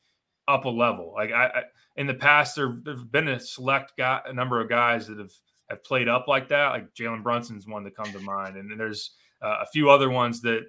[0.48, 1.12] up a level.
[1.14, 1.62] Like I, I
[1.96, 5.32] in the past, there, have been a select guy, a number of guys that have
[5.70, 6.68] have played up like that.
[6.68, 9.12] Like Jalen Brunson's one that come to mind, and there's
[9.42, 10.66] uh, a few other ones that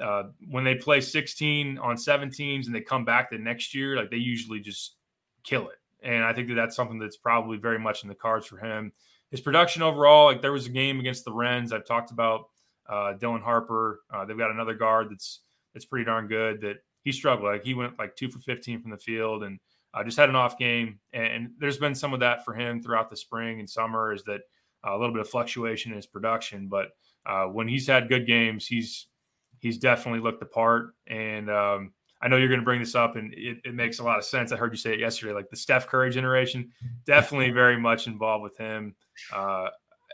[0.00, 4.10] uh, when they play 16 on 17s and they come back the next year, like
[4.10, 4.96] they usually just
[5.44, 5.76] kill it.
[6.02, 8.92] And I think that that's something that's probably very much in the cards for him
[9.30, 11.72] his production overall, like there was a game against the Rens.
[11.72, 12.46] I've talked about
[12.88, 14.00] uh, Dylan Harper.
[14.12, 15.40] Uh, they've got another guard that's
[15.72, 16.60] that's pretty darn good.
[16.60, 17.46] That he struggled.
[17.46, 19.58] Like he went like two for fifteen from the field and
[19.94, 20.98] uh, just had an off game.
[21.12, 24.12] And, and, there's been some of that for him throughout the spring and summer.
[24.12, 24.40] Is that
[24.86, 26.68] uh, a little bit of fluctuation in his production?
[26.68, 26.88] But
[27.26, 29.06] uh, when he's had good games, he's
[29.60, 30.94] he's definitely looked the part.
[31.06, 34.04] And um, I know you're going to bring this up, and it, it, makes a
[34.04, 34.52] lot of sense.
[34.52, 36.70] I heard you say it yesterday, like the Steph Curry generation,
[37.06, 38.94] definitely very much involved with him.
[39.32, 39.68] Uh,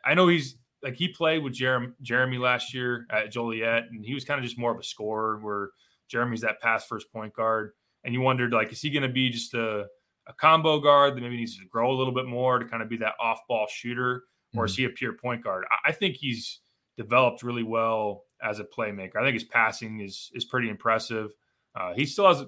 [0.05, 4.15] I know he's like he played with Jeremy, Jeremy last year at Joliet, and he
[4.15, 5.71] was kind of just more of a scorer, where
[6.09, 7.73] Jeremy's that pass first point guard.
[8.05, 9.87] And you wondered, like, is he going to be just a,
[10.29, 12.89] a combo guard that maybe needs to grow a little bit more to kind of
[12.89, 14.23] be that off ball shooter,
[14.55, 14.65] or mm-hmm.
[14.65, 15.65] is he a pure point guard?
[15.71, 16.61] I, I think he's
[16.97, 19.17] developed really well as a playmaker.
[19.17, 21.33] I think his passing is is pretty impressive.
[21.77, 22.45] Uh, he still has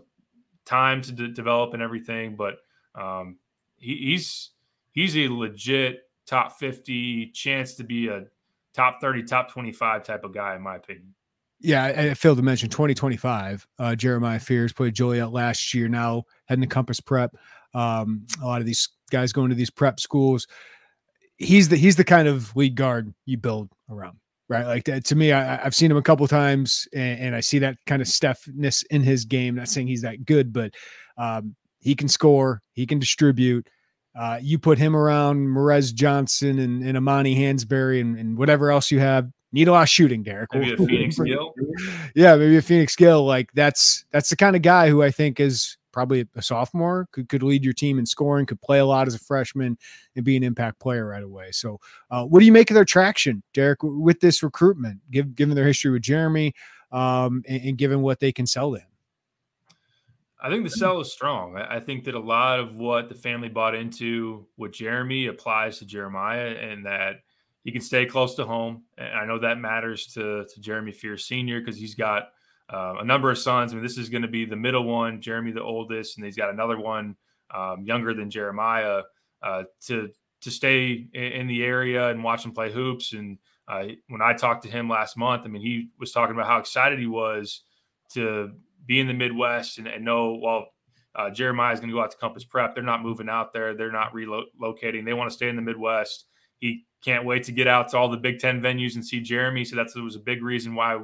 [0.64, 2.57] time to de- develop and everything, but
[2.95, 3.37] um,
[3.77, 4.51] he, he's
[4.93, 8.25] he's a legit top 50 chance to be a
[8.75, 11.14] top 30, top 25 type of guy, in my opinion.
[11.61, 13.67] Yeah, I, I failed to mention 2025.
[13.79, 15.88] Uh, Jeremiah Fears played Joliet last year.
[15.88, 17.35] Now heading to Compass Prep.
[17.75, 20.47] Um, a lot of these guys going to these prep schools.
[21.37, 24.67] He's the he's the kind of lead guard you build around right?
[24.67, 27.59] Like that to me, I, have seen him a couple times, and, and, I see
[27.61, 29.57] that kind of Steph'ness in his game.
[29.57, 30.73] Not saying he's that good, but
[31.17, 33.69] um, he can score, he can distribute.
[34.19, 38.91] Uh, you put him around Morez Johnson and, and Amani Hansberry and, and, whatever else
[38.91, 39.31] you have.
[39.53, 40.53] Need a lot of shooting, Derek.
[40.53, 41.55] Maybe a Phoenix Gill.
[42.15, 43.25] Yeah, maybe a Phoenix Gill.
[43.25, 47.29] Like that's that's the kind of guy who I think is probably a sophomore, could,
[47.29, 49.77] could lead your team in scoring, could play a lot as a freshman
[50.15, 51.51] and be an impact player right away.
[51.51, 51.81] So,
[52.13, 55.67] uh, what do you make of their traction, Derek, with this recruitment, give, given their
[55.67, 56.55] history with Jeremy
[56.93, 58.87] um, and, and, given what they can sell to him?
[60.41, 61.57] I think the sell is strong.
[61.57, 65.85] I think that a lot of what the family bought into with Jeremy applies to
[65.85, 67.23] Jeremiah and that
[67.65, 68.85] he can stay close to home.
[68.99, 71.59] And I know that matters to, to Jeremy Fears Sr.
[71.59, 72.29] because he's got
[72.73, 73.73] uh, a number of sons.
[73.73, 76.37] I mean, this is going to be the middle one, Jeremy, the oldest, and he's
[76.37, 77.17] got another one
[77.55, 79.03] um, younger than Jeremiah
[79.43, 83.13] uh, to to stay in, in, the area and watch him play hoops.
[83.13, 86.47] And uh, when I talked to him last month, I mean, he was talking about
[86.47, 87.63] how excited he was
[88.13, 88.53] to
[88.87, 90.69] be in the Midwest and, and know, well,
[91.17, 92.75] uh, Jeremiah is going to go out to Compass Prep.
[92.75, 93.75] They're not moving out there.
[93.75, 95.05] They're not relocating.
[95.05, 96.27] They want to stay in the Midwest.
[96.61, 99.65] He can't wait to get out to all the Big Ten venues and see Jeremy.
[99.65, 101.01] So that was a big reason why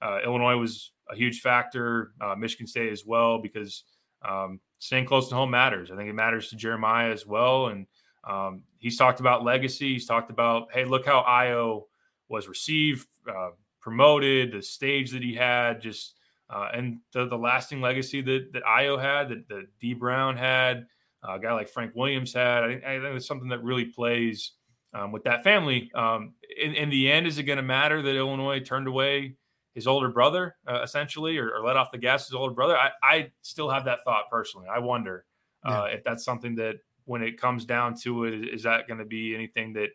[0.00, 2.12] uh, Illinois was a huge factor.
[2.20, 3.84] Uh, Michigan State as well because
[4.26, 5.90] um, staying close to home matters.
[5.90, 7.68] I think it matters to Jeremiah as well.
[7.68, 7.86] And
[8.24, 9.94] um, he's talked about legacy.
[9.94, 11.84] He's talked about, hey, look how Ayo
[12.28, 16.14] was received, uh, promoted, the stage that he had, just
[16.50, 20.86] uh, and the, the lasting legacy that that Ayo had, that, that Dee Brown had,
[21.26, 22.64] uh, a guy like Frank Williams had.
[22.64, 24.52] I think, I think it's something that really plays
[24.92, 25.90] um, with that family.
[25.94, 29.36] Um, in, in the end, is it going to matter that Illinois turned away?
[29.78, 32.76] His older brother, uh, essentially, or, or, let off the gas his older brother.
[32.76, 34.66] I, I still have that thought personally.
[34.68, 35.24] I wonder
[35.64, 35.96] uh, yeah.
[35.96, 39.36] if that's something that, when it comes down to it, is that going to be
[39.36, 39.90] anything that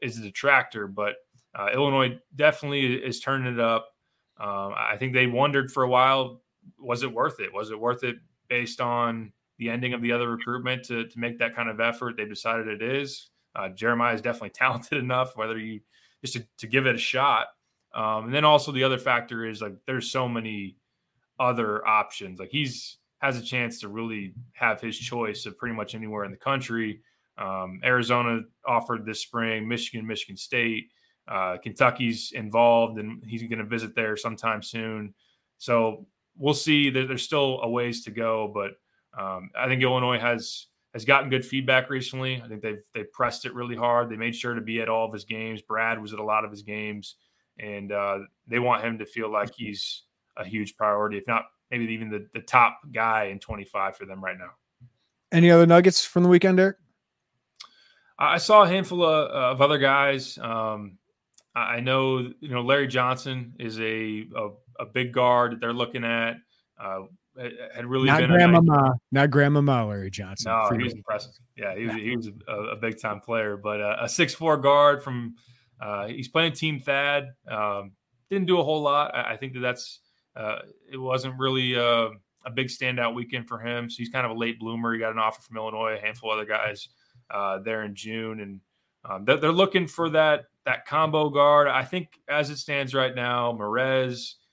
[0.00, 0.88] is a detractor?
[0.88, 1.16] But
[1.54, 3.88] uh, Illinois definitely is turning it up.
[4.40, 6.40] Um, I think they wondered for a while,
[6.78, 7.52] was it worth it?
[7.52, 8.16] Was it worth it
[8.48, 12.16] based on the ending of the other recruitment to, to make that kind of effort?
[12.16, 13.28] They've decided it is.
[13.54, 15.80] Uh, Jeremiah is definitely talented enough, whether you
[16.22, 17.48] just to, to give it a shot.
[17.96, 20.76] Um, and then also the other factor is like there's so many
[21.40, 22.38] other options.
[22.38, 26.30] Like he's has a chance to really have his choice of pretty much anywhere in
[26.30, 27.00] the country.
[27.38, 30.90] Um, Arizona offered this spring, Michigan, Michigan State,
[31.26, 35.14] uh, Kentucky's involved, and he's going to visit there sometime soon.
[35.56, 36.90] So we'll see.
[36.90, 38.72] There's still a ways to go, but
[39.18, 42.40] um, I think Illinois has has gotten good feedback recently.
[42.42, 44.10] I think they've they pressed it really hard.
[44.10, 45.62] They made sure to be at all of his games.
[45.62, 47.16] Brad was at a lot of his games,
[47.58, 50.02] and uh, they want him to feel like he's
[50.36, 54.22] a huge priority, if not maybe even the, the top guy in 25 for them
[54.22, 54.50] right now.
[55.32, 56.76] Any other nuggets from the weekend, Derek?
[58.18, 60.38] I saw a handful of, of other guys.
[60.38, 60.98] Um,
[61.54, 64.48] I know you know Larry Johnson is a a,
[64.80, 66.36] a big guard that they're looking at.
[66.78, 67.04] Uh,
[67.74, 70.52] had really not been grandmama, not grandmama Larry Johnson.
[70.52, 71.32] No, he was impressive.
[71.56, 74.56] Yeah, he was he was a, a big time player, but uh, a six four
[74.56, 75.34] guard from
[75.80, 77.28] uh, he's playing Team Thad.
[77.48, 77.92] Um,
[78.30, 79.14] didn't do a whole lot.
[79.14, 80.00] I, I think that that's
[80.34, 80.58] uh,
[80.90, 82.08] it wasn't really uh,
[82.44, 83.88] a big standout weekend for him.
[83.88, 84.92] So he's kind of a late bloomer.
[84.92, 86.88] He got an offer from Illinois, a handful of other guys
[87.30, 88.60] uh, there in June, and
[89.04, 91.68] um, they're, they're, looking for that that combo guard.
[91.68, 94.34] I think as it stands right now, Morez–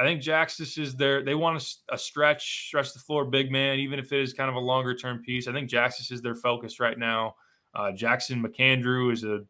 [0.00, 1.22] I think Jakstys is there.
[1.22, 4.48] They want a, a, stretch, stretch the floor, big man, even if it is kind
[4.48, 5.46] of a longer term piece.
[5.46, 7.34] I think Jakstys is their focus right now.
[7.74, 9.40] Uh, Jackson McAndrew is a,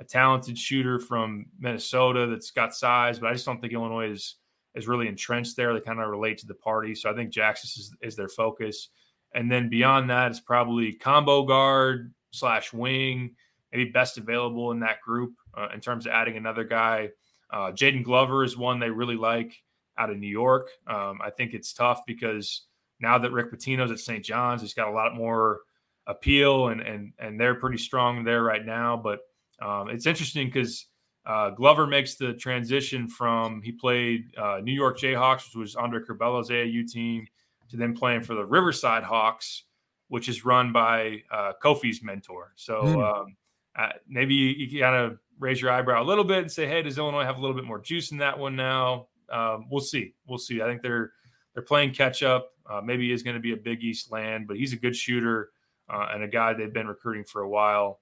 [0.00, 4.36] a talented shooter from Minnesota that's got size, but I just don't think Illinois is
[4.74, 5.74] is really entrenched there.
[5.74, 8.90] They kind of relate to the party, so I think Jakstys is, is their focus.
[9.34, 13.34] And then beyond that, it's probably combo guard slash wing,
[13.72, 17.10] maybe best available in that group uh, in terms of adding another guy.
[17.50, 19.54] Uh, Jaden Glover is one they really like
[19.96, 20.68] out of New York.
[20.86, 22.66] Um, I think it's tough because
[23.00, 24.24] now that Rick Pitino's at St.
[24.24, 25.60] John's, he's got a lot more
[26.06, 28.96] appeal, and and and they're pretty strong there right now.
[28.96, 29.20] But
[29.60, 30.86] um, it's interesting because
[31.26, 36.00] uh, Glover makes the transition from he played uh, New York Jayhawks, which was Andre
[36.00, 37.26] Curbelo's AAU team,
[37.70, 39.64] to then playing for the Riverside Hawks,
[40.08, 42.52] which is run by uh, Kofi's mentor.
[42.56, 43.20] So mm.
[43.20, 43.36] um,
[43.78, 46.82] uh, maybe you, you kind of raise your eyebrow a little bit and say, "Hey,
[46.82, 50.14] does Illinois have a little bit more juice in that one now?" um, we'll see.
[50.26, 50.62] We'll see.
[50.62, 51.12] I think they're
[51.54, 52.50] they're playing catch up.
[52.68, 55.50] Uh, maybe is going to be a Big East land, but he's a good shooter
[55.88, 58.00] uh, and a guy they've been recruiting for a while.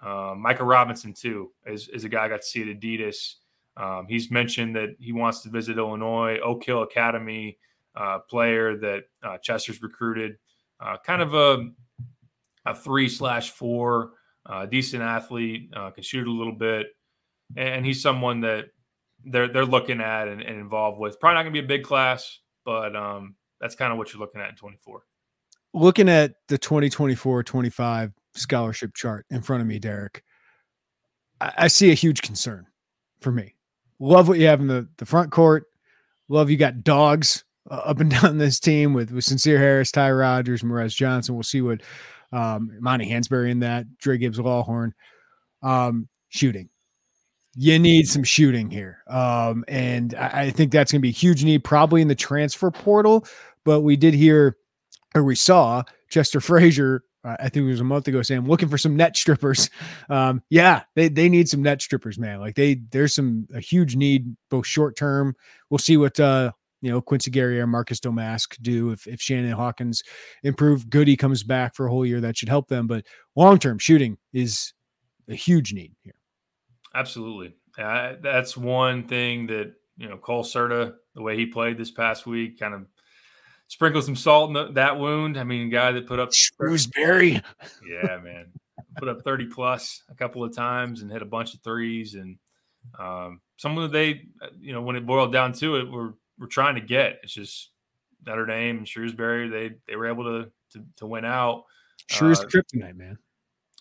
[0.00, 3.34] Uh, Micah Robinson too is, is a guy I got to see at Adidas.
[3.76, 7.58] Um, he's mentioned that he wants to visit Illinois, Oak Hill Academy
[7.96, 10.36] uh, player that uh, Chester's recruited.
[10.80, 11.70] Uh, kind of a
[12.66, 14.12] a three slash four,
[14.68, 16.88] decent athlete, can shoot a little bit,
[17.56, 18.66] and he's someone that
[19.24, 21.18] they're they're looking at and, and involved with.
[21.18, 24.20] Probably not going to be a big class, but um, that's kind of what you're
[24.20, 25.02] looking at in 24.
[25.74, 30.22] Looking at the 2024-25 scholarship chart in front of me, Derek,
[31.40, 32.66] I, I see a huge concern
[33.20, 33.54] for me.
[33.98, 35.66] Love what you have in the, the front court.
[36.28, 40.12] Love you got dogs uh, up and down this team with, with Sencire Harris, Ty
[40.12, 41.34] Rodgers, Morez Johnson.
[41.34, 41.82] We'll see what
[42.32, 44.92] um, Monty Hansberry in that, Dre Gibbs Lawhorn.
[45.62, 46.68] Um, shooting
[47.60, 49.02] you need some shooting here.
[49.08, 52.14] Um, and I, I think that's going to be a huge need, probably in the
[52.14, 53.26] transfer portal.
[53.64, 54.56] But we did hear,
[55.16, 58.68] or we saw Chester Frazier, uh, I think it was a month ago, saying, looking
[58.68, 59.70] for some net strippers.
[60.08, 62.40] Um, yeah, they, they need some net strippers, man.
[62.40, 65.34] Like they, there's some, a huge need, both short term.
[65.70, 70.02] We'll see what, uh, you know, Quincy Guerrier, Marcus Domask do if, if Shannon Hawkins
[70.44, 70.88] improve.
[70.88, 72.86] Goode comes back for a whole year, that should help them.
[72.86, 73.04] But
[73.34, 74.72] long term shooting is
[75.28, 76.14] a huge need here.
[76.94, 77.56] Absolutely.
[77.76, 82.26] Uh, that's one thing that, you know, Cole Serta, the way he played this past
[82.26, 82.86] week, kind of
[83.68, 85.38] sprinkled some salt in the, that wound.
[85.38, 87.42] I mean, guy that put up Shrewsberry.
[87.86, 88.46] Yeah, man.
[88.96, 92.14] put up 30 plus a couple of times and hit a bunch of threes.
[92.14, 92.38] And
[92.98, 94.26] um, someone that they,
[94.60, 97.20] you know, when it boiled down to it, we're, we're trying to get.
[97.22, 97.70] It's just
[98.26, 99.50] Notre Dame and Shrewsberry.
[99.50, 101.64] They, they were able to, to, to win out.
[102.08, 103.18] Shrew's uh, kryptonite, man.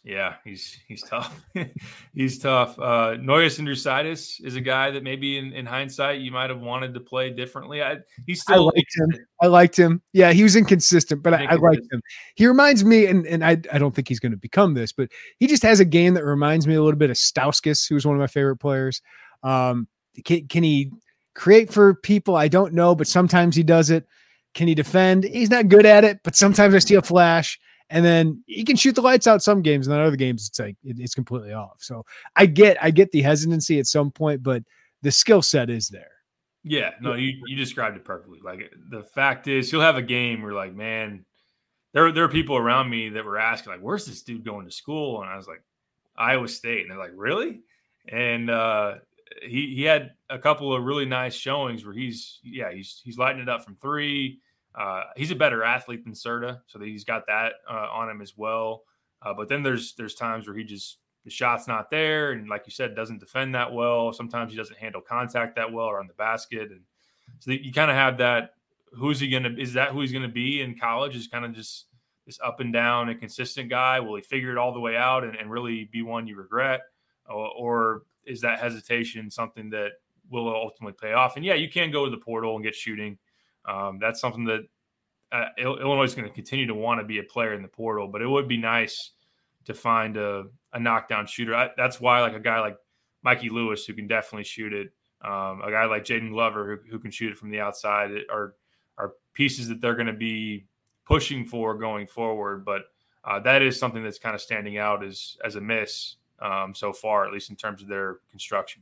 [0.08, 1.44] Yeah, he's he's tough.
[2.14, 2.80] he's tough.
[2.80, 6.94] Uh Nojus Indrusaitis is a guy that maybe in, in hindsight you might have wanted
[6.94, 7.84] to play differently.
[7.84, 9.26] I he's still I liked him.
[9.42, 10.02] I liked him.
[10.14, 12.02] Yeah, he was inconsistent, but I, I liked him.
[12.36, 15.10] He reminds me, and, and I, I don't think he's going to become this, but
[15.40, 18.16] he just has a game that reminds me a little bit of Stauskas, who's one
[18.16, 19.02] of my favorite players.
[19.44, 19.90] Um,
[20.24, 20.92] can, can he
[21.36, 22.38] create for people?
[22.38, 24.08] I don't know, but sometimes he does it.
[24.54, 25.26] Can he defend?
[25.26, 27.60] He's not good at it, but sometimes I see a flash
[27.90, 30.60] and then he can shoot the lights out some games, and then other games it's
[30.60, 31.78] like it, it's completely off.
[31.80, 34.64] So I get I get the hesitancy at some point, but
[35.02, 36.12] the skill set is there.
[36.64, 38.40] Yeah, no, you you described it perfectly.
[38.44, 41.26] Like the fact is, you'll have a game where like, man,
[41.94, 44.72] there there are people around me that were asking like, where's this dude going to
[44.72, 45.22] school?
[45.22, 45.64] And I was like,
[46.18, 47.62] Iowa State, and they're like, really?
[48.10, 48.96] And uh,
[49.42, 53.42] he he had a couple of really nice showings where he's yeah he's he's lighting
[53.42, 54.40] it up from three.
[54.78, 58.22] Uh, he's a better athlete than Serta, so that he's got that uh, on him
[58.22, 58.84] as well.
[59.24, 62.64] Uh, but then there's there's times where he just the shot's not there, and like
[62.66, 64.14] you said, doesn't defend that well.
[64.14, 66.82] Sometimes he doesn't handle contact that well around the basket, and
[67.40, 68.52] so you kind of have that.
[68.94, 69.50] Who's he gonna?
[69.58, 71.16] Is that who he's gonna be in college?
[71.16, 71.88] Is kind of just
[72.28, 74.00] this up and down and consistent guy?
[74.00, 76.82] Will he figure it all the way out and, and really be one you regret,
[77.28, 79.94] or, or is that hesitation something that
[80.30, 81.36] will ultimately pay off?
[81.36, 83.18] And yeah, you can go to the portal and get shooting.
[83.68, 84.62] Um, that's something that
[85.32, 88.08] uh, Illinois is going to continue to want to be a player in the portal,
[88.08, 89.12] but it would be nice
[89.66, 91.54] to find a, a knockdown shooter.
[91.54, 92.78] I, that's why, like a guy like
[93.24, 94.92] Mikey Lewis, who can definitely shoot it,
[95.22, 98.56] um, a guy like Jaden Glover, who, who, can shoot it from the outside, are
[98.98, 100.66] are pieces that they're going to be
[101.06, 102.64] pushing for going forward.
[102.64, 102.84] But
[103.24, 106.94] uh, that is something that's kind of standing out as as a miss um, so
[106.94, 108.82] far, at least in terms of their construction.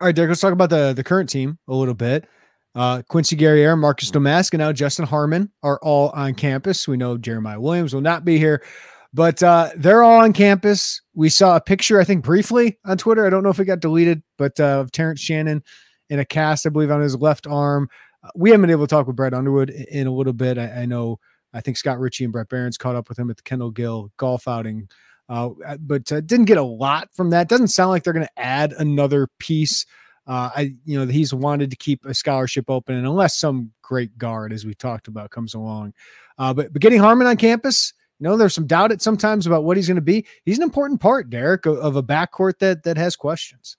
[0.00, 2.26] All right, Derek, let's talk about the, the current team a little bit.
[2.74, 6.88] Uh, Quincy Guerrier, Marcus Domask, and now Justin Harmon are all on campus.
[6.88, 8.64] We know Jeremiah Williams will not be here,
[9.12, 11.00] but uh, they're all on campus.
[11.14, 13.24] We saw a picture, I think, briefly on Twitter.
[13.24, 15.62] I don't know if it got deleted, but uh, of Terrence Shannon
[16.10, 17.88] in a cast, I believe, on his left arm.
[18.24, 20.58] Uh, we haven't been able to talk with Brad Underwood in a little bit.
[20.58, 21.20] I, I know,
[21.52, 24.10] I think Scott Richey and Brett Barons caught up with him at the Kendall Gill
[24.16, 24.88] golf outing
[25.28, 27.48] uh, uh, but uh, didn't get a lot from that.
[27.48, 29.86] Doesn't sound like they're going to add another piece.
[30.26, 34.16] Uh, I, you know, he's wanted to keep a scholarship open, and unless some great
[34.16, 35.92] guard, as we talked about, comes along,
[36.38, 39.64] uh, but but getting Harmon on campus, you know, there's some doubt at sometimes about
[39.64, 40.24] what he's going to be.
[40.44, 43.76] He's an important part, Derek, of, a backcourt that that has questions.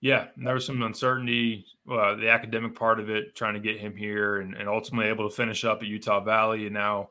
[0.00, 3.96] Yeah, there was some uncertainty, uh, the academic part of it, trying to get him
[3.96, 7.08] here, and, and ultimately able to finish up at Utah Valley, and now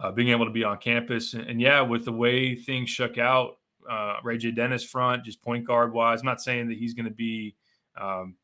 [0.00, 1.34] uh, being able to be on campus.
[1.34, 3.58] And, and, yeah, with the way things shook out,
[3.90, 4.50] uh, Ray J.
[4.50, 7.56] Dennis front, just point guard wise, I'm not saying that he's going to be
[8.00, 8.36] um,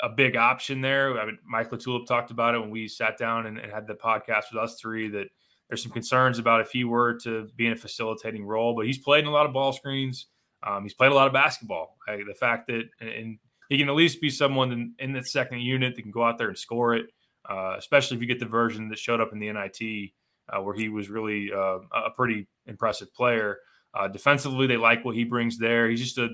[0.00, 1.18] a big option there.
[1.18, 3.94] I mean, Mike LaTulip talked about it when we sat down and, and, had the
[3.94, 5.26] podcast with us three that
[5.68, 8.98] there's some concerns about if he were to be in a facilitating role, but he's
[8.98, 10.26] played in a lot of ball screens.
[10.62, 11.96] Um, he's played a lot of basketball.
[12.06, 13.38] the fact that, and
[13.68, 16.38] he can at least be someone in, in the second unit that can go out
[16.38, 17.06] there and score it,
[17.48, 20.12] uh, especially if you get the version that showed up in the NIT
[20.48, 23.58] uh, where he was really uh, a pretty impressive player.
[23.94, 25.88] Uh, defensively, they like what he brings there.
[25.88, 26.28] He's just a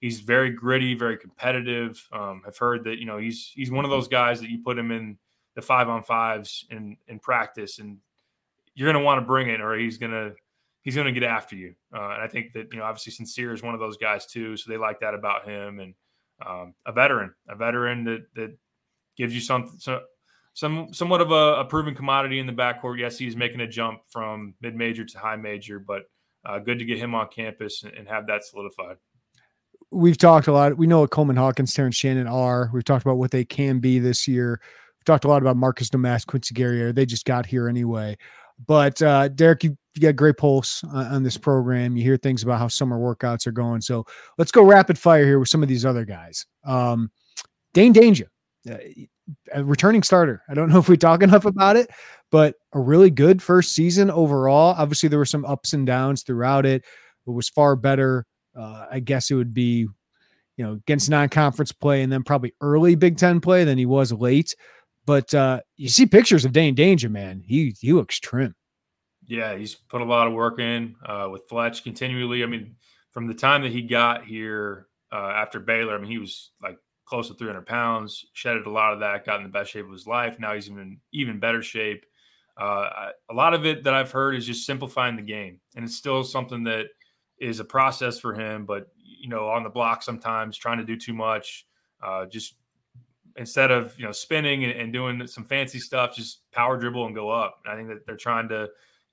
[0.00, 2.06] he's very gritty, very competitive.
[2.12, 4.78] Um, I've heard that you know he's he's one of those guys that you put
[4.78, 5.18] him in
[5.54, 7.98] the five on fives in in practice, and
[8.74, 10.34] you're going to want to bring it, or he's going to
[10.82, 11.74] he's going to get after you.
[11.94, 14.56] Uh, and I think that you know obviously Sencire is one of those guys too,
[14.56, 15.94] so they like that about him, and
[16.44, 18.56] um, a veteran, a veteran that that
[19.16, 19.78] gives you something.
[19.78, 20.00] some
[20.54, 22.98] some somewhat of a, a, proven commodity in the backcourt.
[22.98, 26.02] Yes, he's making a jump from mid major to high major, but
[26.44, 28.96] uh, good to get him on campus and, and, have that solidified.
[29.90, 30.76] We've talked a lot.
[30.76, 32.70] We know what Coleman Hawkins, Terrence Shannon are.
[32.72, 34.60] We've talked about what they can be this year.
[34.98, 36.92] We've talked a lot about Marcus Domask, Quincy Guerrier.
[36.92, 38.16] They just got here anyway.
[38.66, 41.96] But uh, Derek, you, you got great pulse on, on, this program.
[41.96, 43.80] You hear things about how summer workouts are going.
[43.80, 44.06] So
[44.38, 46.46] let's go rapid fire here with some of these other guys.
[46.64, 47.10] Um,
[47.74, 48.26] Dain Dainja,
[48.70, 48.76] uh,
[49.52, 50.42] a returning starter.
[50.48, 51.90] I don't know if we talk enough about it,
[52.30, 54.74] but a really good first season overall.
[54.76, 56.84] Obviously, there were some ups and downs throughout it.
[57.26, 58.26] It was far better.
[58.58, 59.86] Uh, I guess it would be,
[60.56, 64.12] you know, against non-conference play and then probably early Big Ten play than he was
[64.12, 64.54] late.
[65.04, 67.42] But uh, you see pictures of Dain Dainja, man.
[67.44, 68.54] He he looks trim.
[69.26, 72.42] Yeah, he's put a lot of work in uh, with Fletch continually.
[72.42, 72.76] I mean,
[73.12, 76.78] from the time that he got here uh, after Baylor, I mean, he was like
[77.12, 79.92] close to 300 pounds, shedded a lot of that, got in the best shape of
[79.92, 80.40] his life.
[80.40, 82.06] Now he's in even better shape.
[82.56, 85.94] Uh, a lot of it that I've heard is just simplifying the game, and it's
[85.94, 86.86] still something that
[87.38, 88.64] is a process for him.
[88.64, 91.66] But you know, on the block sometimes, trying to do too much.
[92.02, 92.54] Uh, just
[93.36, 97.14] instead of you know spinning and, and, doing some fancy stuff, just power dribble and
[97.14, 97.60] go up.
[97.62, 98.70] And I think that they're trying to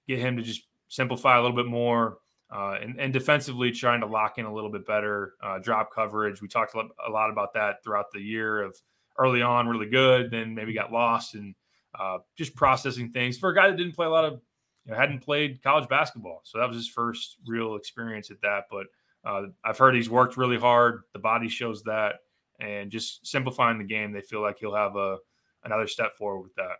[0.08, 2.20] get him to just simplify a little bit more.
[2.52, 6.42] Uh, and, and, defensively, trying to lock in a little bit better uh, drop coverage.
[6.42, 8.64] We talked a lot about that throughout the year.
[8.64, 8.76] Of
[9.20, 11.54] early on, really good, then maybe got lost, and
[12.00, 14.42] uh, just processing things for a guy that didn't play a lot of,
[14.86, 16.42] you know, hadn't played college basketball.
[16.44, 18.64] So that was his first real experience at that.
[18.72, 18.88] But
[19.24, 21.02] uh, I've heard he's worked really hard.
[21.14, 22.16] The body shows that
[22.60, 25.18] and just simplifying the game, they feel like he'll have a
[25.64, 26.78] another step forward with that.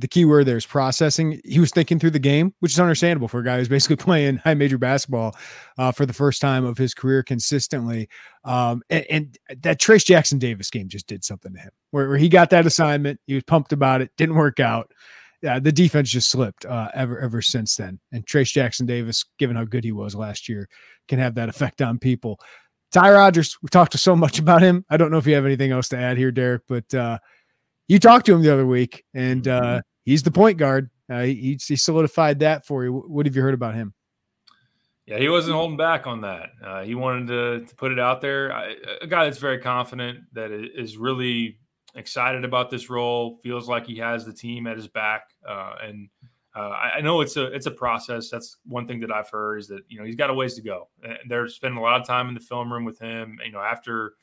[0.00, 1.40] The key word there is processing.
[1.44, 4.38] He was thinking through the game, which is understandable for a guy who's basically playing
[4.38, 5.36] high major basketball
[5.78, 8.08] uh, for the first time of his career consistently.
[8.44, 12.16] Um, and, and, that Trayce Jackson Davis game just did something to him, where, where,
[12.16, 13.20] he got that assignment.
[13.26, 14.90] He was pumped about it, didn't work out.
[15.42, 18.00] Yeah, the defense just slipped uh, ever ever since then.
[18.12, 20.68] And Trayce Jackson Davis, given how good he was last year,
[21.08, 22.40] can have that effect on people.
[22.92, 24.84] Ty Rodgers, we talked so much about him.
[24.90, 27.18] I don't know if you have anything else to add here, Derek, but uh,
[27.88, 29.82] you talked to him the other week, and uh.
[30.04, 30.90] He's the point guard.
[31.08, 32.92] Uh, he, he solidified that for you.
[32.92, 33.94] What have you heard about him?
[35.06, 36.50] Yeah, he wasn't holding back on that.
[36.64, 38.52] Uh, he wanted to, to, put it out there.
[38.52, 41.58] I, a guy that's very confident, that is really
[41.96, 46.08] excited about this role, feels like he has the team at his back, uh, and
[46.54, 48.28] uh, I, I, know it's a it's a process.
[48.28, 50.62] That's one thing that I've heard is that you know he's got a ways to
[50.62, 50.88] go.
[51.02, 53.38] And they're spending a lot of time in the film room with him.
[53.44, 54.14] You know, after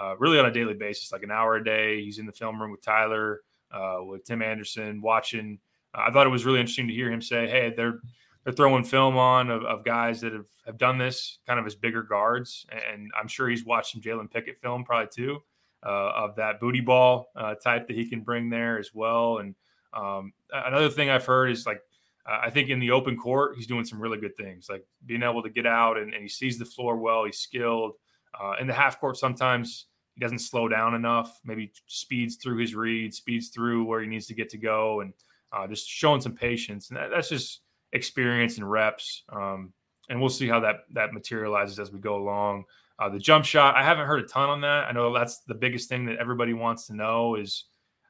[0.00, 2.60] uh, really on a daily basis, like an hour a day, he's in the film
[2.60, 3.42] room with Tyler,
[3.76, 5.58] uh, with Tim Anderson, watching.
[5.94, 8.00] I thought it was really interesting to hear him say, "Hey, they're
[8.44, 11.74] they're throwing film on of, of guys that have, have done this kind of as
[11.74, 15.42] bigger guards, and I'm sure he's watched some Jalen Pickett film probably too,
[15.84, 19.54] uh, of that booty ball uh, type that he can bring there as well, and."
[19.94, 21.80] Um, another thing I've heard is like
[22.26, 25.22] uh, I think in the open court he's doing some really good things, like being
[25.22, 27.24] able to get out and, and he sees the floor well.
[27.24, 27.92] He's skilled.
[28.38, 29.86] Uh, in the half court, sometimes
[30.16, 31.40] he doesn't slow down enough.
[31.44, 35.12] Maybe speeds through his read, speeds through where he needs to get to go, and
[35.52, 36.88] uh, just showing some patience.
[36.88, 37.60] And that, that's just
[37.92, 39.22] experience and reps.
[39.30, 39.72] Um,
[40.08, 42.64] and we'll see how that that materializes as we go along.
[42.98, 44.86] Uh, the jump shot, I haven't heard a ton on that.
[44.88, 47.64] I know that's the biggest thing that everybody wants to know is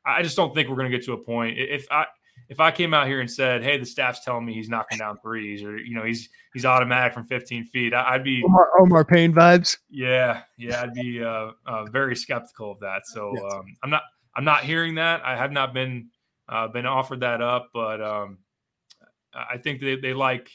[0.04, 1.58] I just don't think we're going to get to a point.
[1.58, 2.06] If I
[2.48, 5.18] if I came out here and said, "Hey, the staff's telling me he's knocking down
[5.18, 9.32] threes, or you know, he's he's automatic from 15 feet," I'd be Omar, Omar Payne
[9.32, 9.78] vibes.
[9.90, 13.06] Yeah, yeah, I'd be uh, uh, very skeptical of that.
[13.06, 14.02] So um, I'm not
[14.34, 15.24] I'm not hearing that.
[15.24, 16.08] I have not been
[16.48, 18.38] uh, been offered that up, but um,
[19.34, 20.50] I think they, they like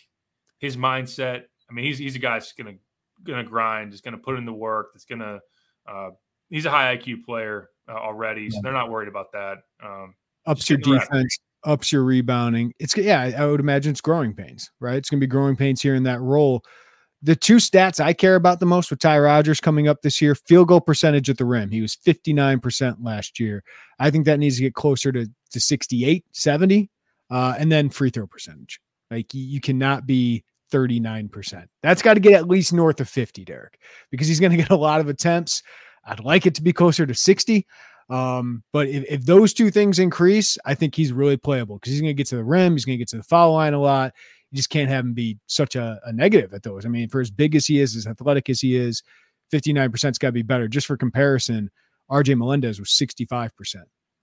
[0.60, 1.44] his mindset.
[1.70, 2.76] I mean, he's he's a guy that's gonna
[3.24, 5.40] gonna grind, is gonna put in the work, that's gonna
[5.88, 6.10] uh,
[6.50, 9.58] he's a high IQ player uh, already, so they're not worried about that.
[9.84, 10.16] Um,
[10.46, 12.74] ups your defense, ups your rebounding.
[12.80, 14.96] It's yeah, I would imagine it's growing pains, right?
[14.96, 16.64] It's going to be growing pains here in that role.
[17.24, 20.34] The two stats I care about the most with Ty Rodgers coming up this year
[20.34, 21.70] field goal percentage at the rim.
[21.70, 23.64] He was 59% last year.
[24.00, 26.90] I think that needs to get closer to, to 68, 70.
[27.30, 28.82] Uh, and then free throw percentage.
[29.12, 31.66] Like you cannot be 39%.
[31.84, 34.72] That's got to get at least north of 50, Derek, because he's going to get
[34.72, 35.62] a lot of attempts.
[36.06, 37.68] I'd like it to be closer to 60.
[38.12, 42.02] Um, but if, if those two things increase, I think he's really playable because he's
[42.02, 43.80] going to get to the rim, he's going to get to the foul line a
[43.80, 44.14] lot.
[44.52, 46.86] You just can't have him be such a, a negative at those.
[46.86, 49.02] I mean, for as big as he is, as athletic as he is,
[49.54, 50.68] 59%'s got to be better.
[50.68, 51.72] Just for comparison,
[52.12, 53.52] RJ Melendez was 65%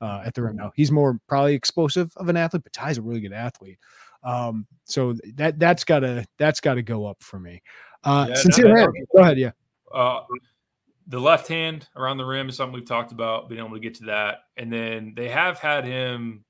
[0.03, 0.57] uh, at the rim.
[0.57, 3.79] Now he's more probably explosive of an athlete, but Ty's a really good athlete.
[4.23, 7.63] Um, so that that's gotta that's gotta go up for me.
[8.05, 8.93] Uh, yeah, Sencire, no, no, no.
[9.17, 9.53] go ahead, yeah.
[9.95, 10.21] Uh,
[11.09, 13.95] the left hand around the rim is something we've talked about, being able to get
[13.95, 14.41] to that.
[14.59, 16.45] And then they have had him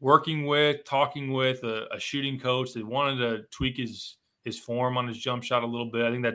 [0.00, 2.74] working with, talking with a, a, shooting coach.
[2.74, 6.04] They wanted to tweak his his form on his jump shot a little bit.
[6.04, 6.34] I think that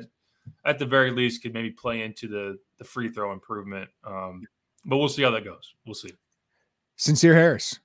[0.65, 3.89] at the very least could maybe play into the the free throw improvement.
[4.03, 4.43] Um,
[4.85, 5.75] but we'll see how that goes.
[5.85, 6.13] We'll see.
[6.97, 7.79] Sencire Harris.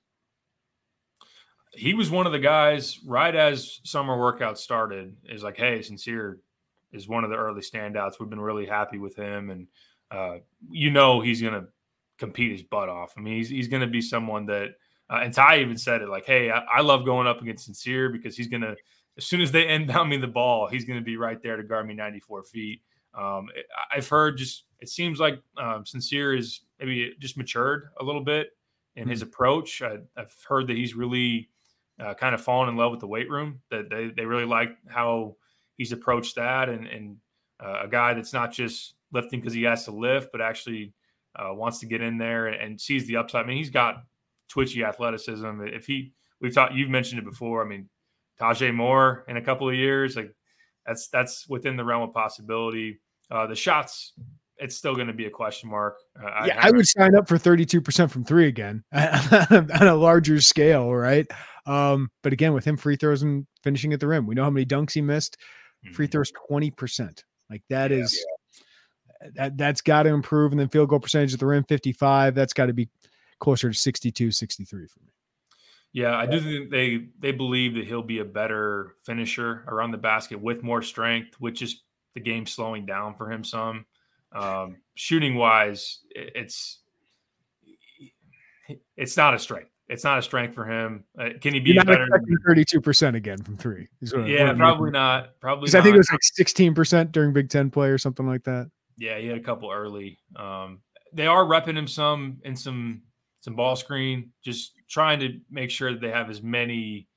[1.73, 5.15] He was one of the guys right as summer workout started.
[5.25, 6.37] Is like, hey, Sencire,
[6.93, 8.19] is one of the early standouts.
[8.19, 9.67] We've been really happy with him, and
[10.11, 10.37] uh,
[10.69, 11.65] you know he's going to
[12.17, 13.13] compete his butt off.
[13.17, 14.69] I mean, he's he's going to be someone that.
[15.09, 18.11] Uh, and Ty even said it like, "Hey, I, I love going up against Sencire
[18.11, 18.75] because he's going to,
[19.17, 21.63] as soon as they inbound me the ball, he's going to be right there to
[21.63, 22.81] guard me 94 feet."
[23.13, 23.49] Um,
[23.95, 28.49] I've heard just it seems like um, Sencire is maybe just matured a little bit
[28.95, 29.29] in his mm-hmm.
[29.29, 29.81] approach.
[29.81, 31.49] I, have heard that he's really
[31.99, 33.61] uh, kind of fallen in love with the weight room.
[33.69, 35.35] That they they really like how
[35.77, 37.17] he's approached that and, and
[37.63, 40.93] uh, a guy that's not just lifting because he has to lift, but actually
[41.35, 43.43] uh, wants to get in there and, and, sees the upside.
[43.43, 44.03] I mean, he's got
[44.49, 45.61] twitchy athleticism.
[45.65, 47.63] If he, we've talked, you've mentioned it before.
[47.63, 47.89] I mean,
[48.39, 50.33] Tajay Moore in a couple of years, like
[50.85, 52.99] that's that's within the realm of possibility.
[53.31, 54.13] Uh, the shots,
[54.57, 55.97] it's still going to be a question mark.
[56.19, 60.39] Uh, yeah, I, I, would sign up for 32% from three again on a larger
[60.41, 61.25] scale, right?
[61.65, 64.49] Um, but again, with him free throws and finishing at the rim, we know how
[64.49, 65.37] many dunks he missed.
[65.91, 66.11] Free mm-hmm.
[66.11, 67.23] throws 20%.
[67.49, 68.25] Like that yeah, is
[69.21, 69.29] yeah.
[69.35, 70.51] that that's got to improve.
[70.51, 72.35] And then field goal percentage at the rim, 55.
[72.35, 72.89] That's got to be
[73.39, 75.07] closer to 62, 63 for me.
[75.91, 79.99] Yeah, I do think they they believe that he'll be a better finisher around the
[79.99, 81.83] basket with more strength, which is
[82.15, 83.85] the game slowing down for him some.
[84.31, 86.79] Um, shooting wise, it's
[88.97, 89.69] it's not a strength.
[89.89, 91.03] It's not a strength for him.
[91.19, 92.07] Uh, can he be better?
[92.47, 93.89] Thirty-two percent again from three.
[94.25, 95.39] Yeah, probably not.
[95.41, 98.25] Probably because I think it was like sixteen percent during Big Ten play or something
[98.25, 98.71] like that.
[98.97, 100.19] Yeah, he had a couple early.
[100.37, 100.79] Um,
[101.11, 103.01] they are repping him some in some
[103.41, 107.07] some ball screen, just trying to make sure that they have as many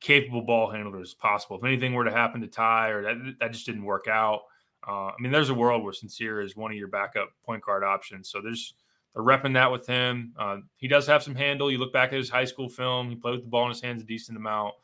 [0.00, 1.56] capable ball handlers as possible.
[1.56, 4.42] If anything were to happen to Ty or that that just didn't work out,
[4.86, 7.82] uh, I mean, there's a world where Sencire is one of your backup point guard
[7.82, 8.30] options.
[8.30, 8.74] So there's
[9.16, 10.34] they're repping that with him.
[10.38, 11.70] Uh, he does have some handle.
[11.72, 13.80] You look back at his high school film; he played with the ball in his
[13.80, 14.74] hands a decent amount.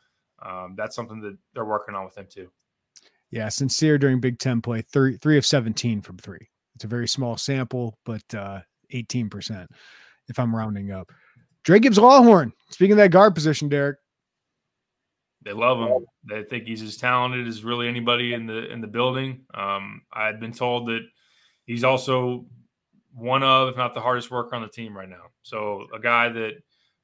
[0.43, 2.49] Um, that's something that they're working on with him too.
[3.29, 6.49] Yeah, Sencire during Big Ten play, three three of seventeen from three.
[6.73, 9.71] It's a very small sample, but uh, eighteen uh, percent
[10.27, 11.11] if I'm rounding up.
[11.63, 12.53] Dre Gibbs Lawhorn.
[12.71, 13.97] Speaking of that guard position, Derek.
[15.43, 16.05] They love him.
[16.27, 19.41] They think he's as talented as really anybody in the in the building.
[19.53, 21.01] Um, I had been told that
[21.65, 22.47] he's also
[23.13, 25.25] one of, if not the hardest worker on the team right now.
[25.43, 26.53] So a guy that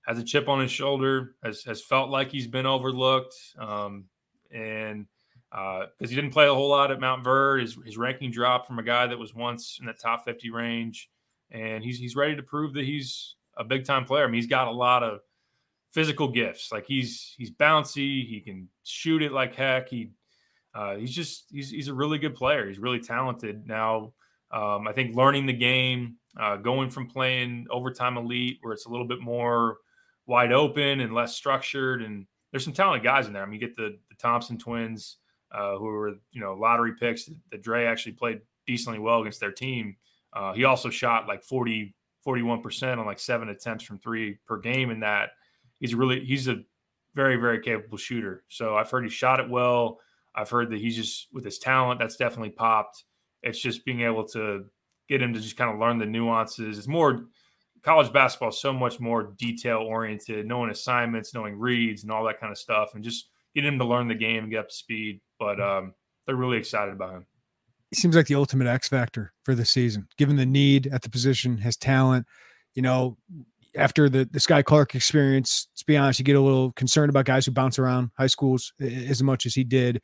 [0.06, 4.06] has a chip on his shoulder, has has felt like he's been overlooked, um,
[4.52, 5.06] and
[5.52, 8.80] because uh, he didn't play a whole lot at Montverde, his his ranking dropped from
[8.80, 11.10] a guy that was once in the top fifty range
[11.52, 14.24] and he's he's ready to prove that he's a big time player.
[14.24, 15.20] I mean, he's got a lot of
[15.92, 16.72] physical gifts.
[16.72, 19.90] Like he's he's bouncy, he can shoot it like heck.
[19.90, 20.12] He
[20.74, 22.68] uh, he's just he's he's a really good player.
[22.68, 23.68] He's really talented.
[23.68, 24.14] Now,
[24.52, 28.90] um, I think learning the game, uh, going from playing overtime elite where it's a
[28.90, 29.78] little bit more
[30.26, 33.44] wide open and less structured, and there's some talented guys in there.
[33.44, 35.18] I mean, you get the, the Thompson twins,
[35.52, 39.52] uh, who were you know lottery picks that Dre actually played decently well against their
[39.52, 39.96] team.
[40.34, 41.94] Uh, he also shot like 40,
[42.26, 45.32] 41% on like seven attempts from three per game in that.
[45.80, 46.62] He's really, he's a
[47.16, 48.44] very, very capable shooter.
[48.48, 50.00] So I've heard he shot it well.
[50.36, 53.06] I've heard that he's just, with his talent, that's definitely popped.
[53.44, 54.66] It's just being able to
[55.08, 56.78] get him to just kind of learn the nuances.
[56.78, 57.26] It's more,
[57.82, 62.40] college basketball is so much more detail oriented, knowing assignments, knowing reads, and all that
[62.40, 64.76] kind of stuff, and just getting him to learn the game and get up to
[64.76, 65.22] speed.
[65.40, 65.94] But um,
[66.26, 67.26] they're really excited about him
[67.90, 71.10] he seems like the ultimate X factor for the season, given the need at the
[71.10, 72.26] position, has talent.
[72.76, 73.18] You know,
[73.76, 77.26] after the the Skyy Clark experience, to be honest, you get a little concerned about
[77.26, 80.02] guys who bounce around high schools as much as he did.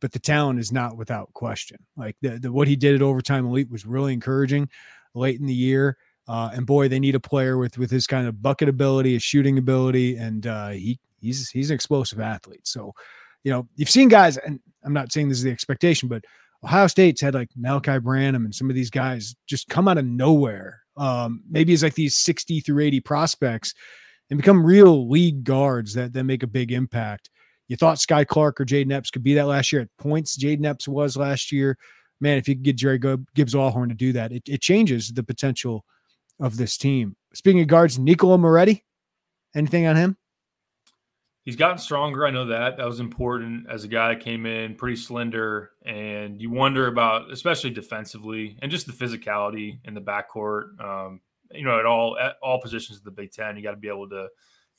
[0.00, 1.78] But the talent is not without question.
[1.96, 4.68] Like the, the what he did at overtime elite was really encouraging
[5.14, 5.96] late in the year.
[6.28, 9.22] Uh, and boy, they need a player with with his kind of bucket ability, his
[9.22, 12.66] shooting ability, and uh, he he's he's an explosive athlete.
[12.66, 12.92] So,
[13.44, 16.24] you know, you've seen guys, and I'm not saying this is the expectation, but
[16.64, 20.04] Ohio State's had like Malachi Branham and some of these guys just come out of
[20.04, 20.80] nowhere.
[20.96, 23.74] Um, maybe it's like these 60 through 80 prospects
[24.30, 27.30] and become real league guards that, that make a big impact.
[27.68, 30.36] You thought Skyy Clark or Jayden Epps could be that last year at points.
[30.38, 31.76] Jayden Epps was last year.
[32.20, 35.22] Man, if you could get Jerry Gibbs Lawhorn to do that, it, it changes the
[35.22, 35.84] potential
[36.40, 37.16] of this team.
[37.34, 38.84] Speaking of guards, Niccolo Moretti,
[39.54, 40.16] anything on him?
[41.44, 42.26] He's gotten stronger.
[42.26, 42.76] I know that.
[42.76, 45.70] That was important as a guy that came in pretty slender.
[45.84, 50.80] And you wonder about, especially defensively and just the physicality in the backcourt.
[50.80, 51.20] Um,
[51.52, 53.86] you know, at all at all positions of the Big Ten, you got to be
[53.86, 54.26] able to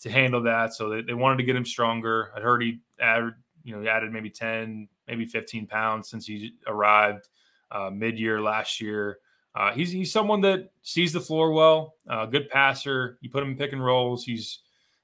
[0.02, 0.74] to handle that.
[0.74, 2.32] So they, they wanted to get him stronger.
[2.36, 3.34] I heard he added,
[3.64, 7.28] you know, he added maybe 10, maybe 15 pounds since he arrived
[7.72, 9.20] uh, mid year last year.
[9.56, 13.18] Uh, he's he's someone that sees the floor well, uh, good passer.
[13.22, 14.24] You put him in pick and rolls.
[14.24, 14.60] He's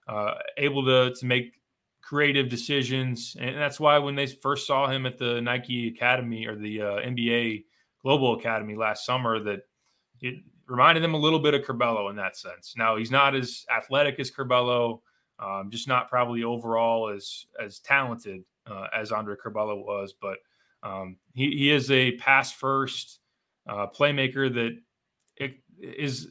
[0.07, 1.59] uh, able to to make
[2.01, 6.55] creative decisions, and that's why when they first saw him at the Nike Academy or
[6.55, 7.63] the uh, NBA
[8.03, 9.61] Global Academy last summer, that
[10.21, 10.35] it
[10.67, 12.73] reminded them a little bit of Curbelo in that sense.
[12.77, 15.01] Now he's not as athletic as Curbelo,
[15.39, 20.37] um, just not probably overall as as talented uh, as Andre Curbelo was, but
[20.83, 23.19] um, he, he is a pass first
[23.67, 24.77] uh, playmaker that
[25.37, 26.29] it is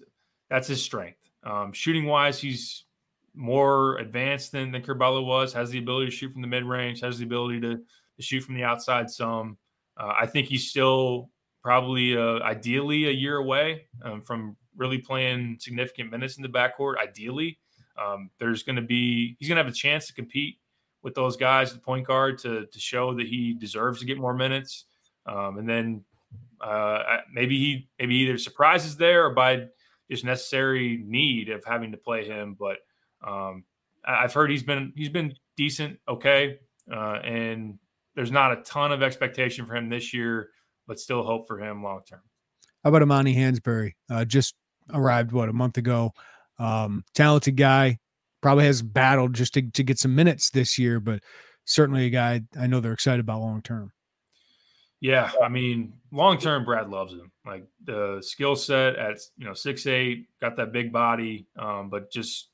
[0.51, 1.31] that's his strength.
[1.45, 2.85] Um, shooting wise, he's
[3.35, 7.01] more advanced than, than Curbelo was, has the ability to shoot from the mid range,
[7.01, 9.57] has the ability to, to shoot from the outside some.
[9.97, 11.31] Uh, I think he's still
[11.63, 16.95] probably uh, ideally a year away um, from really playing significant minutes in the backcourt.
[16.99, 17.59] Ideally,
[18.03, 20.59] um, there's going to be he's going to have a chance to compete
[21.03, 24.19] with those guys at the point guard to to show that he deserves to get
[24.19, 24.87] more minutes.
[25.27, 26.05] Um, and then
[26.63, 29.67] Uh, maybe he maybe either surprises there or by
[30.09, 32.55] just necessary need of having to play him.
[32.55, 32.79] But
[33.27, 33.65] um,
[34.05, 36.61] I've heard he's been he's been decent, okay,
[36.91, 37.79] uh, and
[38.15, 40.51] there's not a ton of expectation for him this year,
[40.93, 42.21] but still hope for him long term.
[42.85, 43.93] How about Amani Hansberry?
[44.11, 44.55] Uh, just
[44.93, 46.13] arrived what a month ago.
[46.59, 47.99] Um, talented guy,
[48.43, 51.23] probably has battled just to, to get some minutes this year, but
[51.65, 53.91] certainly a guy I know they're excited about long term.
[55.01, 57.33] Yeah, I mean, long term, Brad loves him.
[57.47, 62.13] Like the skill set at you know six eight, got that big body, um, but
[62.13, 62.51] just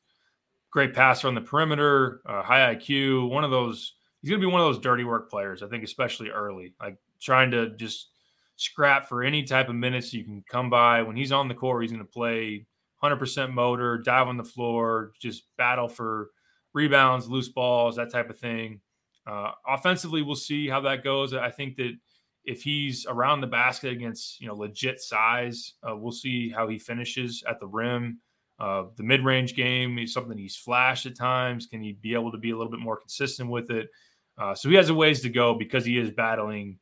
[0.71, 3.29] great passer on the perimeter, uh, high IQ.
[3.31, 5.65] One of those, he's going to be one of those dirty work players.
[5.65, 8.11] I think, especially early, like trying to just
[8.59, 11.01] scrap for any type of minutes you can come by.
[11.03, 12.67] When he's on the court, he's going to play
[13.03, 16.31] 100% motor, dive on the floor, just battle for
[16.75, 18.81] rebounds, loose balls, that type of thing.
[19.27, 21.33] Uh, offensively, we'll see how that goes.
[21.33, 21.97] I think that
[22.45, 26.79] if he's around the basket against you know legit size, uh, we'll see how he
[26.79, 28.19] finishes at the rim.
[28.59, 31.67] Uh, the mid-range game is something he's flashed at times.
[31.67, 33.89] Can he be able to be a little bit more consistent with it?
[34.37, 36.79] Uh, so he has a ways to go because he is battling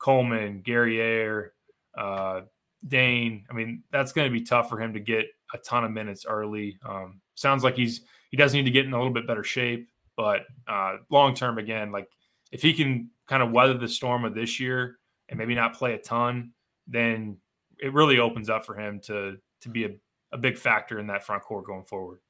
[0.00, 1.52] Coleman, Guerrier,
[1.96, 2.40] uh,
[2.88, 3.44] Dain.
[3.50, 6.24] I mean, that's going to be tough for him to get a ton of minutes
[6.26, 6.78] early.
[6.84, 9.88] Um, sounds like he's he does need to get in a little bit better shape,
[10.16, 12.08] but uh, long term, again, like
[12.52, 14.96] if he can kind of weather the storm of this year
[15.28, 16.52] and maybe not play a ton,
[16.86, 17.36] then
[17.78, 19.90] it really opens up for him to to be a,
[20.32, 22.20] a big factor in that front court going forward.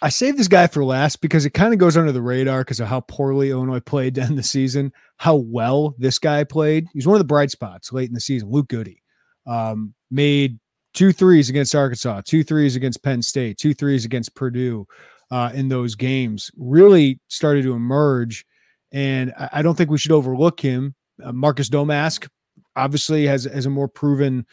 [0.00, 2.80] I saved this guy for last because it kind of goes under the radar because
[2.80, 6.86] of how poorly Illinois played to end the season, how well this guy played.
[6.92, 8.50] He's one of the bright spots late in the season.
[8.50, 8.94] Luke Goode
[9.46, 10.58] um, made
[10.94, 14.86] two threes against Arkansas, two threes against Penn State, two threes against Purdue
[15.30, 16.50] uh, in those games.
[16.56, 18.46] Really started to emerge,
[18.92, 20.94] and I, I don't think we should overlook him.
[21.22, 22.28] Uh, Marcus Domask
[22.76, 24.46] obviously has has a more proven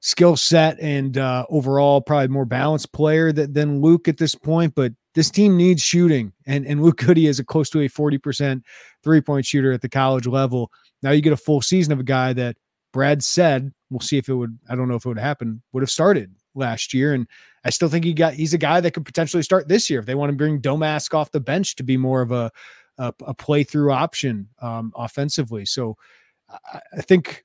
[0.00, 4.74] skill set and uh, overall probably more balanced player that, than Luke at this point.
[4.74, 8.18] But this team needs shooting, and and Luke Goode is a close to a forty
[8.18, 8.64] percent
[9.02, 10.70] three point shooter at the college level.
[11.02, 12.56] Now you get a full season of a guy that
[12.92, 14.58] Brad said we'll see if it would.
[14.68, 15.62] I don't know if it would happen.
[15.72, 17.26] Would have started last year, and
[17.64, 18.34] I still think he got.
[18.34, 21.14] He's a guy that could potentially start this year if they want to bring Domask
[21.14, 22.50] off the bench to be more of a
[22.98, 25.64] a, a playthrough option um, offensively.
[25.64, 25.96] So
[26.48, 27.44] I, I think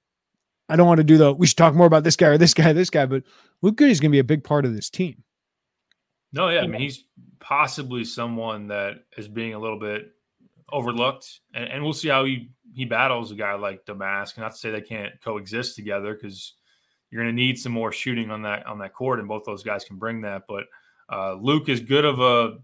[0.71, 2.53] I don't want to do the we should talk more about this guy or this
[2.53, 3.23] guy, this guy, but
[3.61, 5.23] Luke Goode is going to be a big part of this team.
[6.33, 7.05] No, yeah, I mean he's
[7.39, 10.13] possibly someone that is being a little bit
[10.71, 14.37] overlooked, and, and we'll see how he he battles a guy like Domask.
[14.37, 16.53] Not to say they can't coexist together because
[17.09, 19.63] you're going to need some more shooting on that on that court, and both those
[19.63, 20.43] guys can bring that.
[20.47, 20.63] But
[21.11, 22.59] uh, Luke is good of a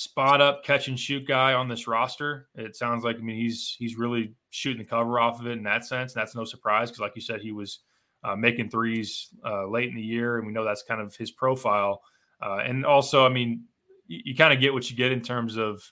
[0.00, 2.48] spot up catch and shoot guy on this roster.
[2.54, 5.62] It sounds like I mean he's he's really shooting the cover off of it in
[5.64, 6.14] that sense.
[6.14, 7.80] That's no surprise because, like you said, he was
[8.24, 11.30] uh, making threes uh, late in the year, and we know that's kind of his
[11.30, 12.00] profile.
[12.40, 13.64] Uh, and also, I mean,
[14.06, 15.82] you, you kind of get what you get in terms of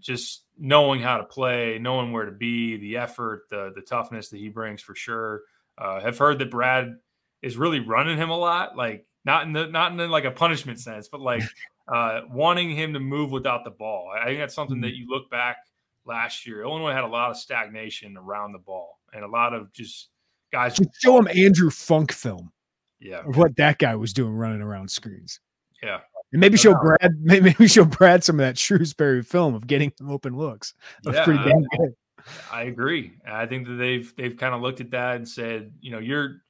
[0.00, 4.38] just knowing how to play, knowing where to be, the effort, the the toughness that
[4.38, 5.42] he brings for sure.
[5.78, 6.96] Uh, have heard that Brad
[7.42, 10.32] is really running him a lot, like not in the not in the, like a
[10.32, 11.44] punishment sense, but like
[11.92, 14.12] uh, wanting him to move without the ball.
[14.14, 14.96] I think that's something that mm-hmm.
[14.96, 15.56] you look back
[16.04, 16.62] last year.
[16.62, 20.08] Illinois had a lot of stagnation around the ball and a lot of just
[20.52, 20.76] guys.
[20.76, 22.52] Just show him Andrew Funk film.
[23.00, 23.22] Yeah.
[23.26, 25.40] Of what that guy was doing running around screens.
[25.82, 26.00] Yeah.
[26.32, 30.10] And maybe show Brad, maybe show Brad some of that Shrewsberry film of getting some
[30.10, 30.74] open looks.
[31.02, 31.94] That's yeah, pretty damn good.
[32.52, 33.12] I agree.
[33.26, 36.42] I think that they've they've kind of looked at that and said, you know, you're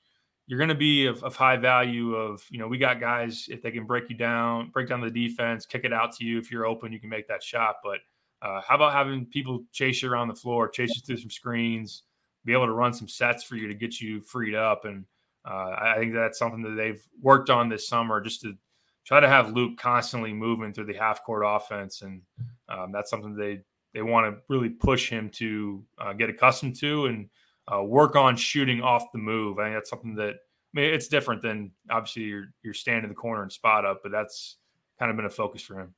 [0.50, 2.16] you're going to be of, of, high value.
[2.16, 5.08] Of you know, we got guys if they can break you down, break down the
[5.08, 6.40] defense, kick it out to you.
[6.40, 7.76] If you're open, you can make that shot.
[7.84, 8.00] But
[8.42, 12.02] uh, how about having people chase you around the floor, chase you through some screens,
[12.44, 14.86] be able to run some sets for you to get you freed up?
[14.86, 15.04] And
[15.48, 18.56] uh, I think that's something that they've worked on this summer, just to
[19.04, 22.22] try to have Luke constantly moving through the half court offense, and
[22.68, 23.60] um, that's something they
[23.94, 27.28] they want to really push him to uh, get accustomed to and
[27.72, 29.58] uh, work on shooting off the move.
[29.58, 33.10] I think that's something that I mean it's different than obviously you're you're standing in
[33.10, 34.56] the corner and spot up, but that's
[34.98, 35.94] kind of been a focus for him.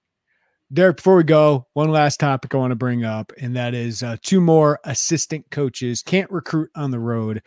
[0.73, 4.03] Derek, before we go, one last topic I want to bring up, and that is
[4.03, 7.43] uh, two more assistant coaches can't recruit on the road.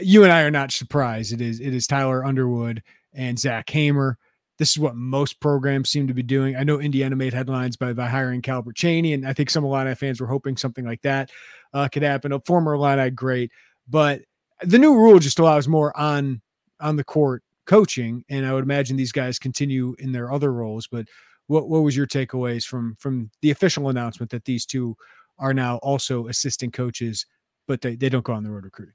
[0.00, 1.32] You and I are not surprised.
[1.32, 2.82] It is it is Tyler Underwood
[3.12, 4.18] and Zach Hamer.
[4.58, 6.54] This is what most programs seem to be doing.
[6.54, 9.94] I know Indiana made headlines by, by hiring Calbert Cheney, and I think some Illini
[9.94, 11.30] fans were hoping something like that
[11.72, 12.32] uh, could happen.
[12.32, 13.50] A former Illini great,
[13.88, 14.22] but
[14.62, 16.40] the new rule just allows more on
[16.80, 20.86] on the court coaching, and I would imagine these guys continue in their other roles.
[20.86, 21.06] But
[21.46, 24.96] what what was your takeaways from from the official announcement that these two
[25.38, 27.26] are now also assistant coaches,
[27.66, 28.94] but they, they don't go on the road recruiting?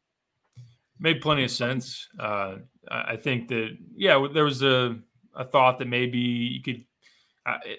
[1.00, 2.08] made plenty of sense.
[2.20, 2.58] Uh,
[2.90, 4.98] I think that yeah, there was a
[5.34, 6.84] a thought that maybe you could.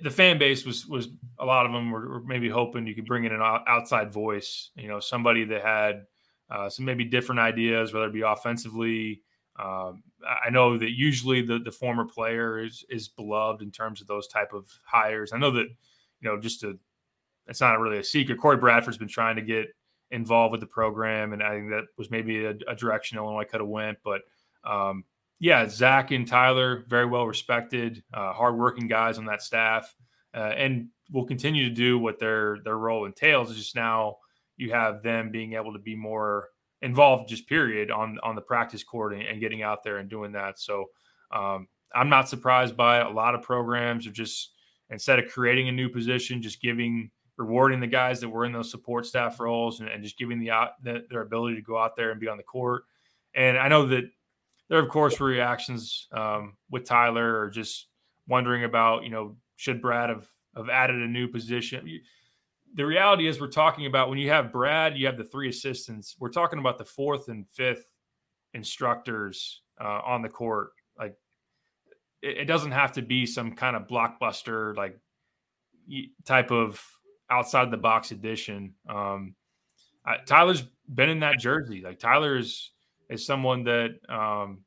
[0.03, 1.09] The fan base was was
[1.39, 4.71] a lot of them were, were, maybe hoping you could bring in an outside voice,
[4.77, 6.05] you know, somebody that had
[6.51, 9.23] uh, some maybe different ideas, whether it be offensively.
[9.59, 10.05] Um,
[10.45, 14.29] I know that usually the the former player is is beloved in terms of those
[14.29, 15.33] type of hires.
[15.33, 15.67] I know that
[16.21, 16.79] you know just to
[17.49, 18.39] it's not really a secret.
[18.39, 19.69] Corey Bradford's been trying to get
[20.11, 23.61] involved with the program, and I think that was maybe a, a direction Illinois could
[23.61, 23.99] have went.
[24.05, 24.23] But
[24.65, 25.05] um,
[25.39, 29.95] yeah, Zach and Tyler, very well respected, uh, hardworking guys on that staff,
[30.35, 33.51] uh, and will continue to do what their their role entails.
[33.51, 34.17] Is just now
[34.57, 36.49] you have them being able to be more
[36.83, 40.33] involved, just period, on on the practice court and, and getting out there and doing
[40.33, 40.59] that.
[40.59, 40.87] So
[41.31, 43.07] um, I'm not surprised by it.
[43.07, 44.53] A lot of programs are just
[44.91, 48.71] instead of creating a new position, just giving rewarding the guys that were in those
[48.71, 50.49] support staff roles and, and just giving the,
[50.83, 52.85] the, their ability to go out there and be on the court.
[53.35, 54.05] And I know that
[54.69, 57.89] there, of course, were reactions um, with Tyler or just
[58.27, 62.01] wondering about, you know, should Brad have, have added a new position?
[62.75, 66.17] The reality is, we're talking about when you have Brad, you have the three assistants.
[66.19, 67.85] We're talking about the fourth and fifth
[68.55, 70.71] instructors uh, on the court.
[70.99, 71.17] Like,
[72.23, 74.99] it, it doesn't have to be some kind of blockbuster, like,
[76.25, 76.85] type of
[77.31, 78.75] outside the box edition.
[78.89, 79.37] Um,
[80.05, 81.81] I, Tyler's been in that jersey.
[81.81, 82.37] Like Tyler
[83.09, 84.61] is someone that um,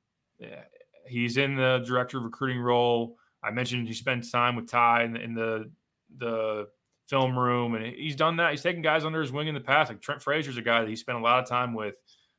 [1.07, 3.17] he's in the director of recruiting role.
[3.43, 5.71] I mentioned he spent time with Ty in the, in the
[6.17, 6.67] the
[7.07, 8.51] film room, and he's done that.
[8.51, 9.89] He's taken guys under his wing in the past.
[9.89, 11.95] Like Trent Frazier's a guy that he spent a lot of time with,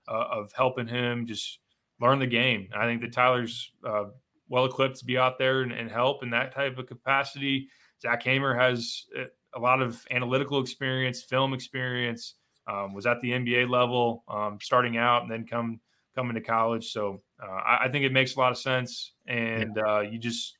[0.08, 1.58] uh, of helping him just
[2.00, 2.68] learn the game.
[2.74, 4.04] I think that Tyler's uh,
[4.48, 7.68] well equipped to be out there and, and, help in that type of capacity.
[8.00, 9.24] Zach Hamer has uh,
[9.54, 12.34] a lot of analytical experience, film experience.
[12.66, 15.80] Um, was at the NBA level, um, starting out, and then come
[16.20, 16.92] coming to college.
[16.92, 19.82] So uh, I, I, think it makes a lot of sense, and yeah.
[19.82, 20.58] uh, you just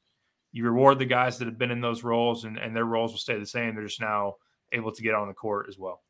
[0.53, 3.19] you reward the guys that have been in those roles, and, and their roles will
[3.19, 3.75] stay the same.
[3.75, 4.37] They're just now
[4.73, 6.03] able to get on the court as well.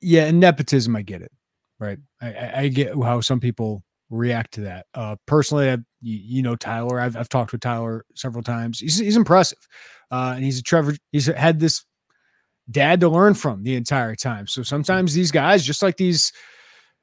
[0.00, 1.32] Yeah, and nepotism, I get it,
[1.80, 1.98] right?
[2.22, 4.86] I, I get how some people react to that.
[4.94, 7.00] Uh, personally, I, you, you, know Tyler.
[7.00, 8.78] I've, I've talked with Tyler several times.
[8.78, 9.66] He's, he's impressive,
[10.12, 10.94] uh, and he's a Trevor.
[11.10, 11.84] He's had this
[12.70, 14.46] dad to learn from the entire time.
[14.46, 16.32] So sometimes these guys, just like these,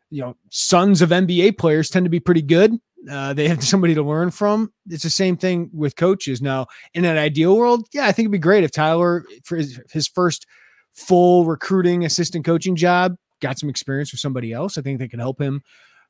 [0.09, 2.73] you know, sons of NBA players, tend to be pretty good.
[3.09, 4.71] Uh, they have somebody to learn from.
[4.89, 6.41] It's the same thing with coaches.
[6.41, 9.79] Now, in an ideal world, yeah, I think it'd be great if Tyler, for his,
[9.91, 10.45] his first
[10.93, 14.77] full recruiting assistant coaching job, got some experience with somebody else.
[14.77, 15.61] I think they can help him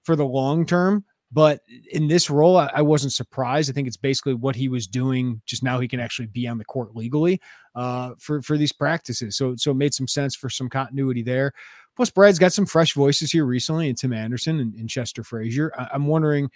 [0.03, 1.03] for the long term.
[1.29, 1.59] But
[1.91, 3.69] in this role, I, I, wasn't surprised.
[3.69, 5.41] I think it's basically what he was doing.
[5.45, 7.41] Just now, he can actually be on the court legally
[7.75, 9.35] uh, for for these practices.
[9.35, 11.51] So so it made some sense for some continuity there.
[11.97, 15.73] Plus, Brad's got some fresh voices here recently, and Tim Anderson and, and Chester Frazier.
[15.77, 16.49] I, am wondering,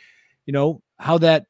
[0.46, 1.46] you know, how that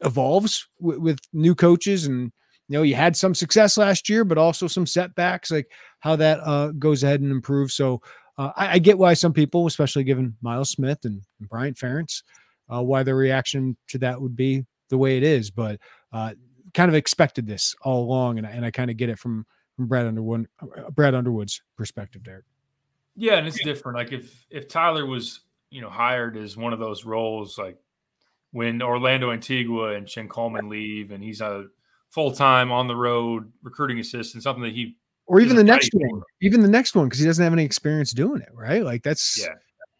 [0.00, 2.32] evolves w- with new coaches and
[2.68, 5.66] you know you had some success last year but also some setbacks like
[5.98, 7.98] how that uh, goes ahead and improves so
[8.36, 12.22] uh, I, I, get why some people especially given miles smith and, and Brian Ferentz
[12.72, 15.80] uh, why the reaction to that would be the way it is, but
[16.12, 16.32] uh,
[16.74, 19.86] kind of expected this all along, and, and I kind of get it from from
[19.86, 22.44] Brad Underwood, uh, Brad Underwood's perspective there.
[23.18, 23.98] Yeah, and it's different.
[23.98, 25.40] Like if if Tyler was
[25.70, 27.76] you know hired as one of those roles, like
[28.52, 31.66] when Orlando Antigua and Chin Coleman leave, and he's a
[32.10, 34.96] full time on the road recruiting assistant, something that he
[35.26, 38.12] or even the next one, even the next one, because he doesn't have any experience
[38.12, 38.84] doing it, right?
[38.84, 39.54] Like that's yeah.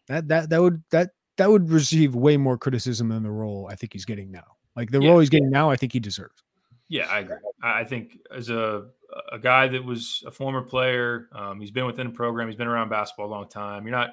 [0.07, 3.75] that that that would that that would receive way more criticism than the role I
[3.75, 4.55] think he's getting now.
[4.77, 5.09] Like the yeah.
[5.09, 6.41] role he's getting now, I think he deserves.
[6.87, 7.35] Yeah, I agree.
[7.61, 8.87] I think as a
[9.31, 12.67] a guy that was a former player, um, he's been within a program, he's been
[12.67, 13.85] around basketball a long time.
[13.85, 14.11] You're not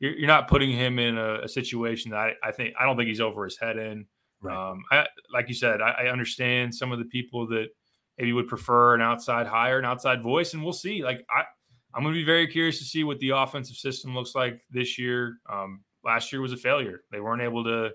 [0.00, 2.96] you're, you're not putting him in a, a situation that I, I, think I don't
[2.96, 4.04] think he's over his head in.
[4.40, 4.70] Right.
[4.70, 7.68] Um, I, like you said, I, I understand some of the people that
[8.18, 11.04] maybe would prefer an outside hire, an outside voice, and we'll see.
[11.04, 11.44] Like I,
[11.94, 14.98] I'm going to be very curious to see what the offensive system looks like this
[14.98, 15.38] year.
[15.48, 17.02] Um, last year was a failure.
[17.12, 17.90] They weren't able to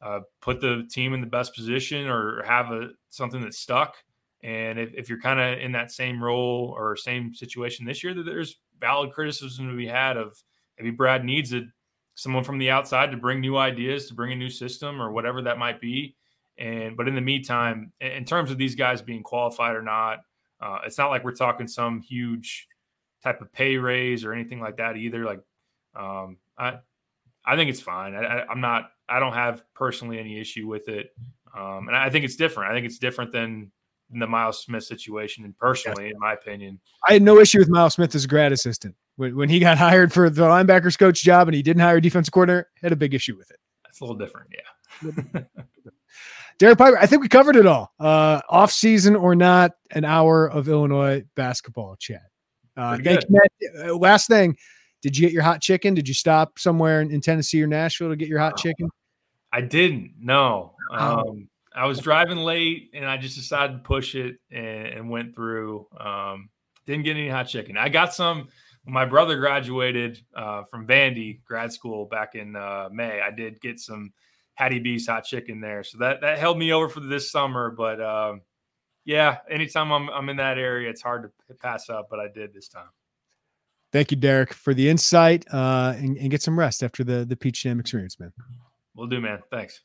[0.00, 3.96] uh, put the team in the best position or have a something that stuck.
[4.44, 8.12] And if, if you're kind of in that same role or same situation this year,
[8.12, 10.40] that there's valid criticism to be had of
[10.78, 11.62] maybe Brad needs a,
[12.14, 15.40] someone from the outside to bring new ideas, to bring a new system or whatever
[15.40, 16.14] that might be.
[16.58, 20.18] And but in the meantime, in terms of these guys being qualified or not,
[20.60, 22.68] uh, it's not like we're talking some huge
[23.22, 25.24] type of pay raise or anything like that either.
[25.24, 25.40] Like
[25.96, 26.78] um, I,
[27.46, 28.14] I think it's fine.
[28.14, 28.90] I, am not.
[29.08, 31.14] I don't have personally any issue with it,
[31.56, 32.70] um, and I think it's different.
[32.70, 33.70] I think it's different than, than
[34.10, 35.44] the Miles Smith situation.
[35.44, 38.52] And personally, in my opinion, I had no issue with Miles Smith as a grad
[38.52, 38.94] assistant.
[39.16, 42.02] When, when he got hired for the linebackers coach job and he didn't hire a
[42.02, 43.58] defensive coordinator, had a big issue with it.
[43.84, 45.42] That's a little different, yeah.
[46.58, 47.92] Derek Piper, I think we covered it all.
[47.98, 52.22] Uh, off season or not, an hour of Illinois basketball chat.
[52.76, 53.88] Uh, thank you, Matt.
[53.88, 54.56] Uh, last thing,
[55.02, 55.94] did you get your hot chicken?
[55.94, 58.88] Did you stop somewhere in, in Tennessee or Nashville to get your hot chicken?
[59.52, 60.14] I didn't.
[60.18, 60.74] No.
[60.92, 65.34] Um, I was driving late and I just decided to push it and, and went
[65.34, 65.86] through.
[65.98, 66.50] Um,
[66.86, 67.76] didn't get any hot chicken.
[67.76, 68.48] I got some
[68.84, 73.20] when my brother graduated uh, from Vandy grad school back in uh, May.
[73.20, 74.12] I did get some
[74.54, 77.70] Hattie B's hot chicken there, so that that held me over for this summer.
[77.70, 78.42] But um,
[79.04, 82.08] yeah, anytime I'm I'm in that area, it's hard to pass up.
[82.10, 82.90] But I did this time.
[83.92, 87.36] Thank you, Derek, for the insight uh, and, and get some rest after the the
[87.36, 88.32] Peach Jam experience, man.
[88.94, 89.40] We'll do, man.
[89.50, 89.80] Thanks.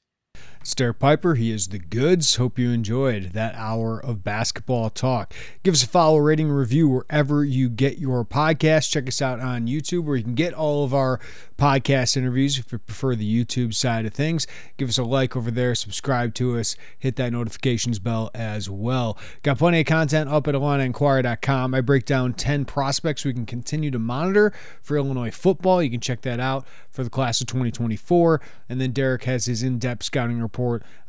[0.62, 2.36] Stair Piper, he is the goods.
[2.36, 5.34] Hope you enjoyed that hour of basketball talk.
[5.64, 8.92] Give us a follow, rating, review wherever you get your podcast.
[8.92, 11.22] Check us out on YouTube where you can get all of our
[11.58, 14.48] podcast interviews if you prefer the YouTube side of things.
[14.78, 19.18] Give us a like over there, subscribe to us, hit that notifications bell as well.
[19.44, 21.74] Got plenty of content up at IlliniInquirer.com.
[21.74, 24.52] I break down 10 prospects we can continue to monitor
[24.82, 25.82] for Illinois football.
[25.82, 28.42] You can check that out for the class of 2024.
[28.68, 30.49] And then Derek has his in depth scouting report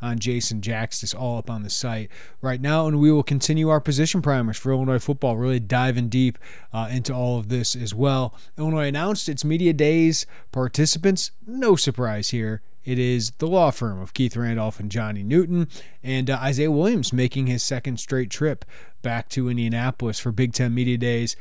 [0.01, 2.09] on Jason Jakstys all up on the site
[2.41, 2.87] right now.
[2.87, 6.37] And we will continue our position primers for Illinois football, really diving deep
[6.73, 8.35] uh, into all of this as well.
[8.57, 11.31] Illinois announced its media days participants.
[11.45, 12.61] No surprise here.
[12.83, 15.67] It is the law firm of Keith Randolph and Johnny Newton,
[16.01, 18.65] and uh, Isaiah Williams making his second straight trip
[19.03, 21.35] back to Indianapolis for Big Ten Media Days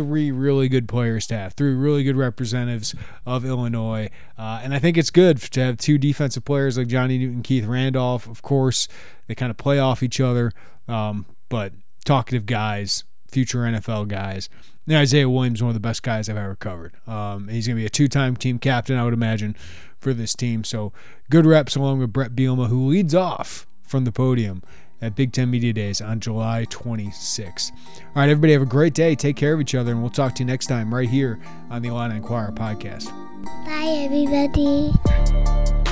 [0.00, 2.94] three really good players to have, three really good representatives
[3.26, 4.08] of Illinois.
[4.38, 7.66] Uh, and I think it's good to have two defensive players like Johnny Newton, Keith
[7.66, 8.26] Randolph.
[8.26, 8.88] Of course,
[9.26, 10.52] they kind of play off each other,
[10.88, 11.74] um, but
[12.06, 14.48] talkative guys, future NFL guys.
[14.86, 16.94] And Isaiah Williams, one of the best guys I've ever covered.
[17.06, 19.54] Um, he's going to be a two time team captain, I would imagine,
[19.98, 20.64] for this team.
[20.64, 20.94] So
[21.28, 24.62] good reps along with Bret Bielema, who leads off from the podium
[25.02, 27.72] at Big Ten Media Days on July 26.
[27.72, 29.14] All right, everybody, have a great day.
[29.14, 31.38] Take care of each other, and we'll talk to you next time right here
[31.70, 33.06] on the Illini Inquirer podcast.
[33.64, 35.89] Bye, everybody.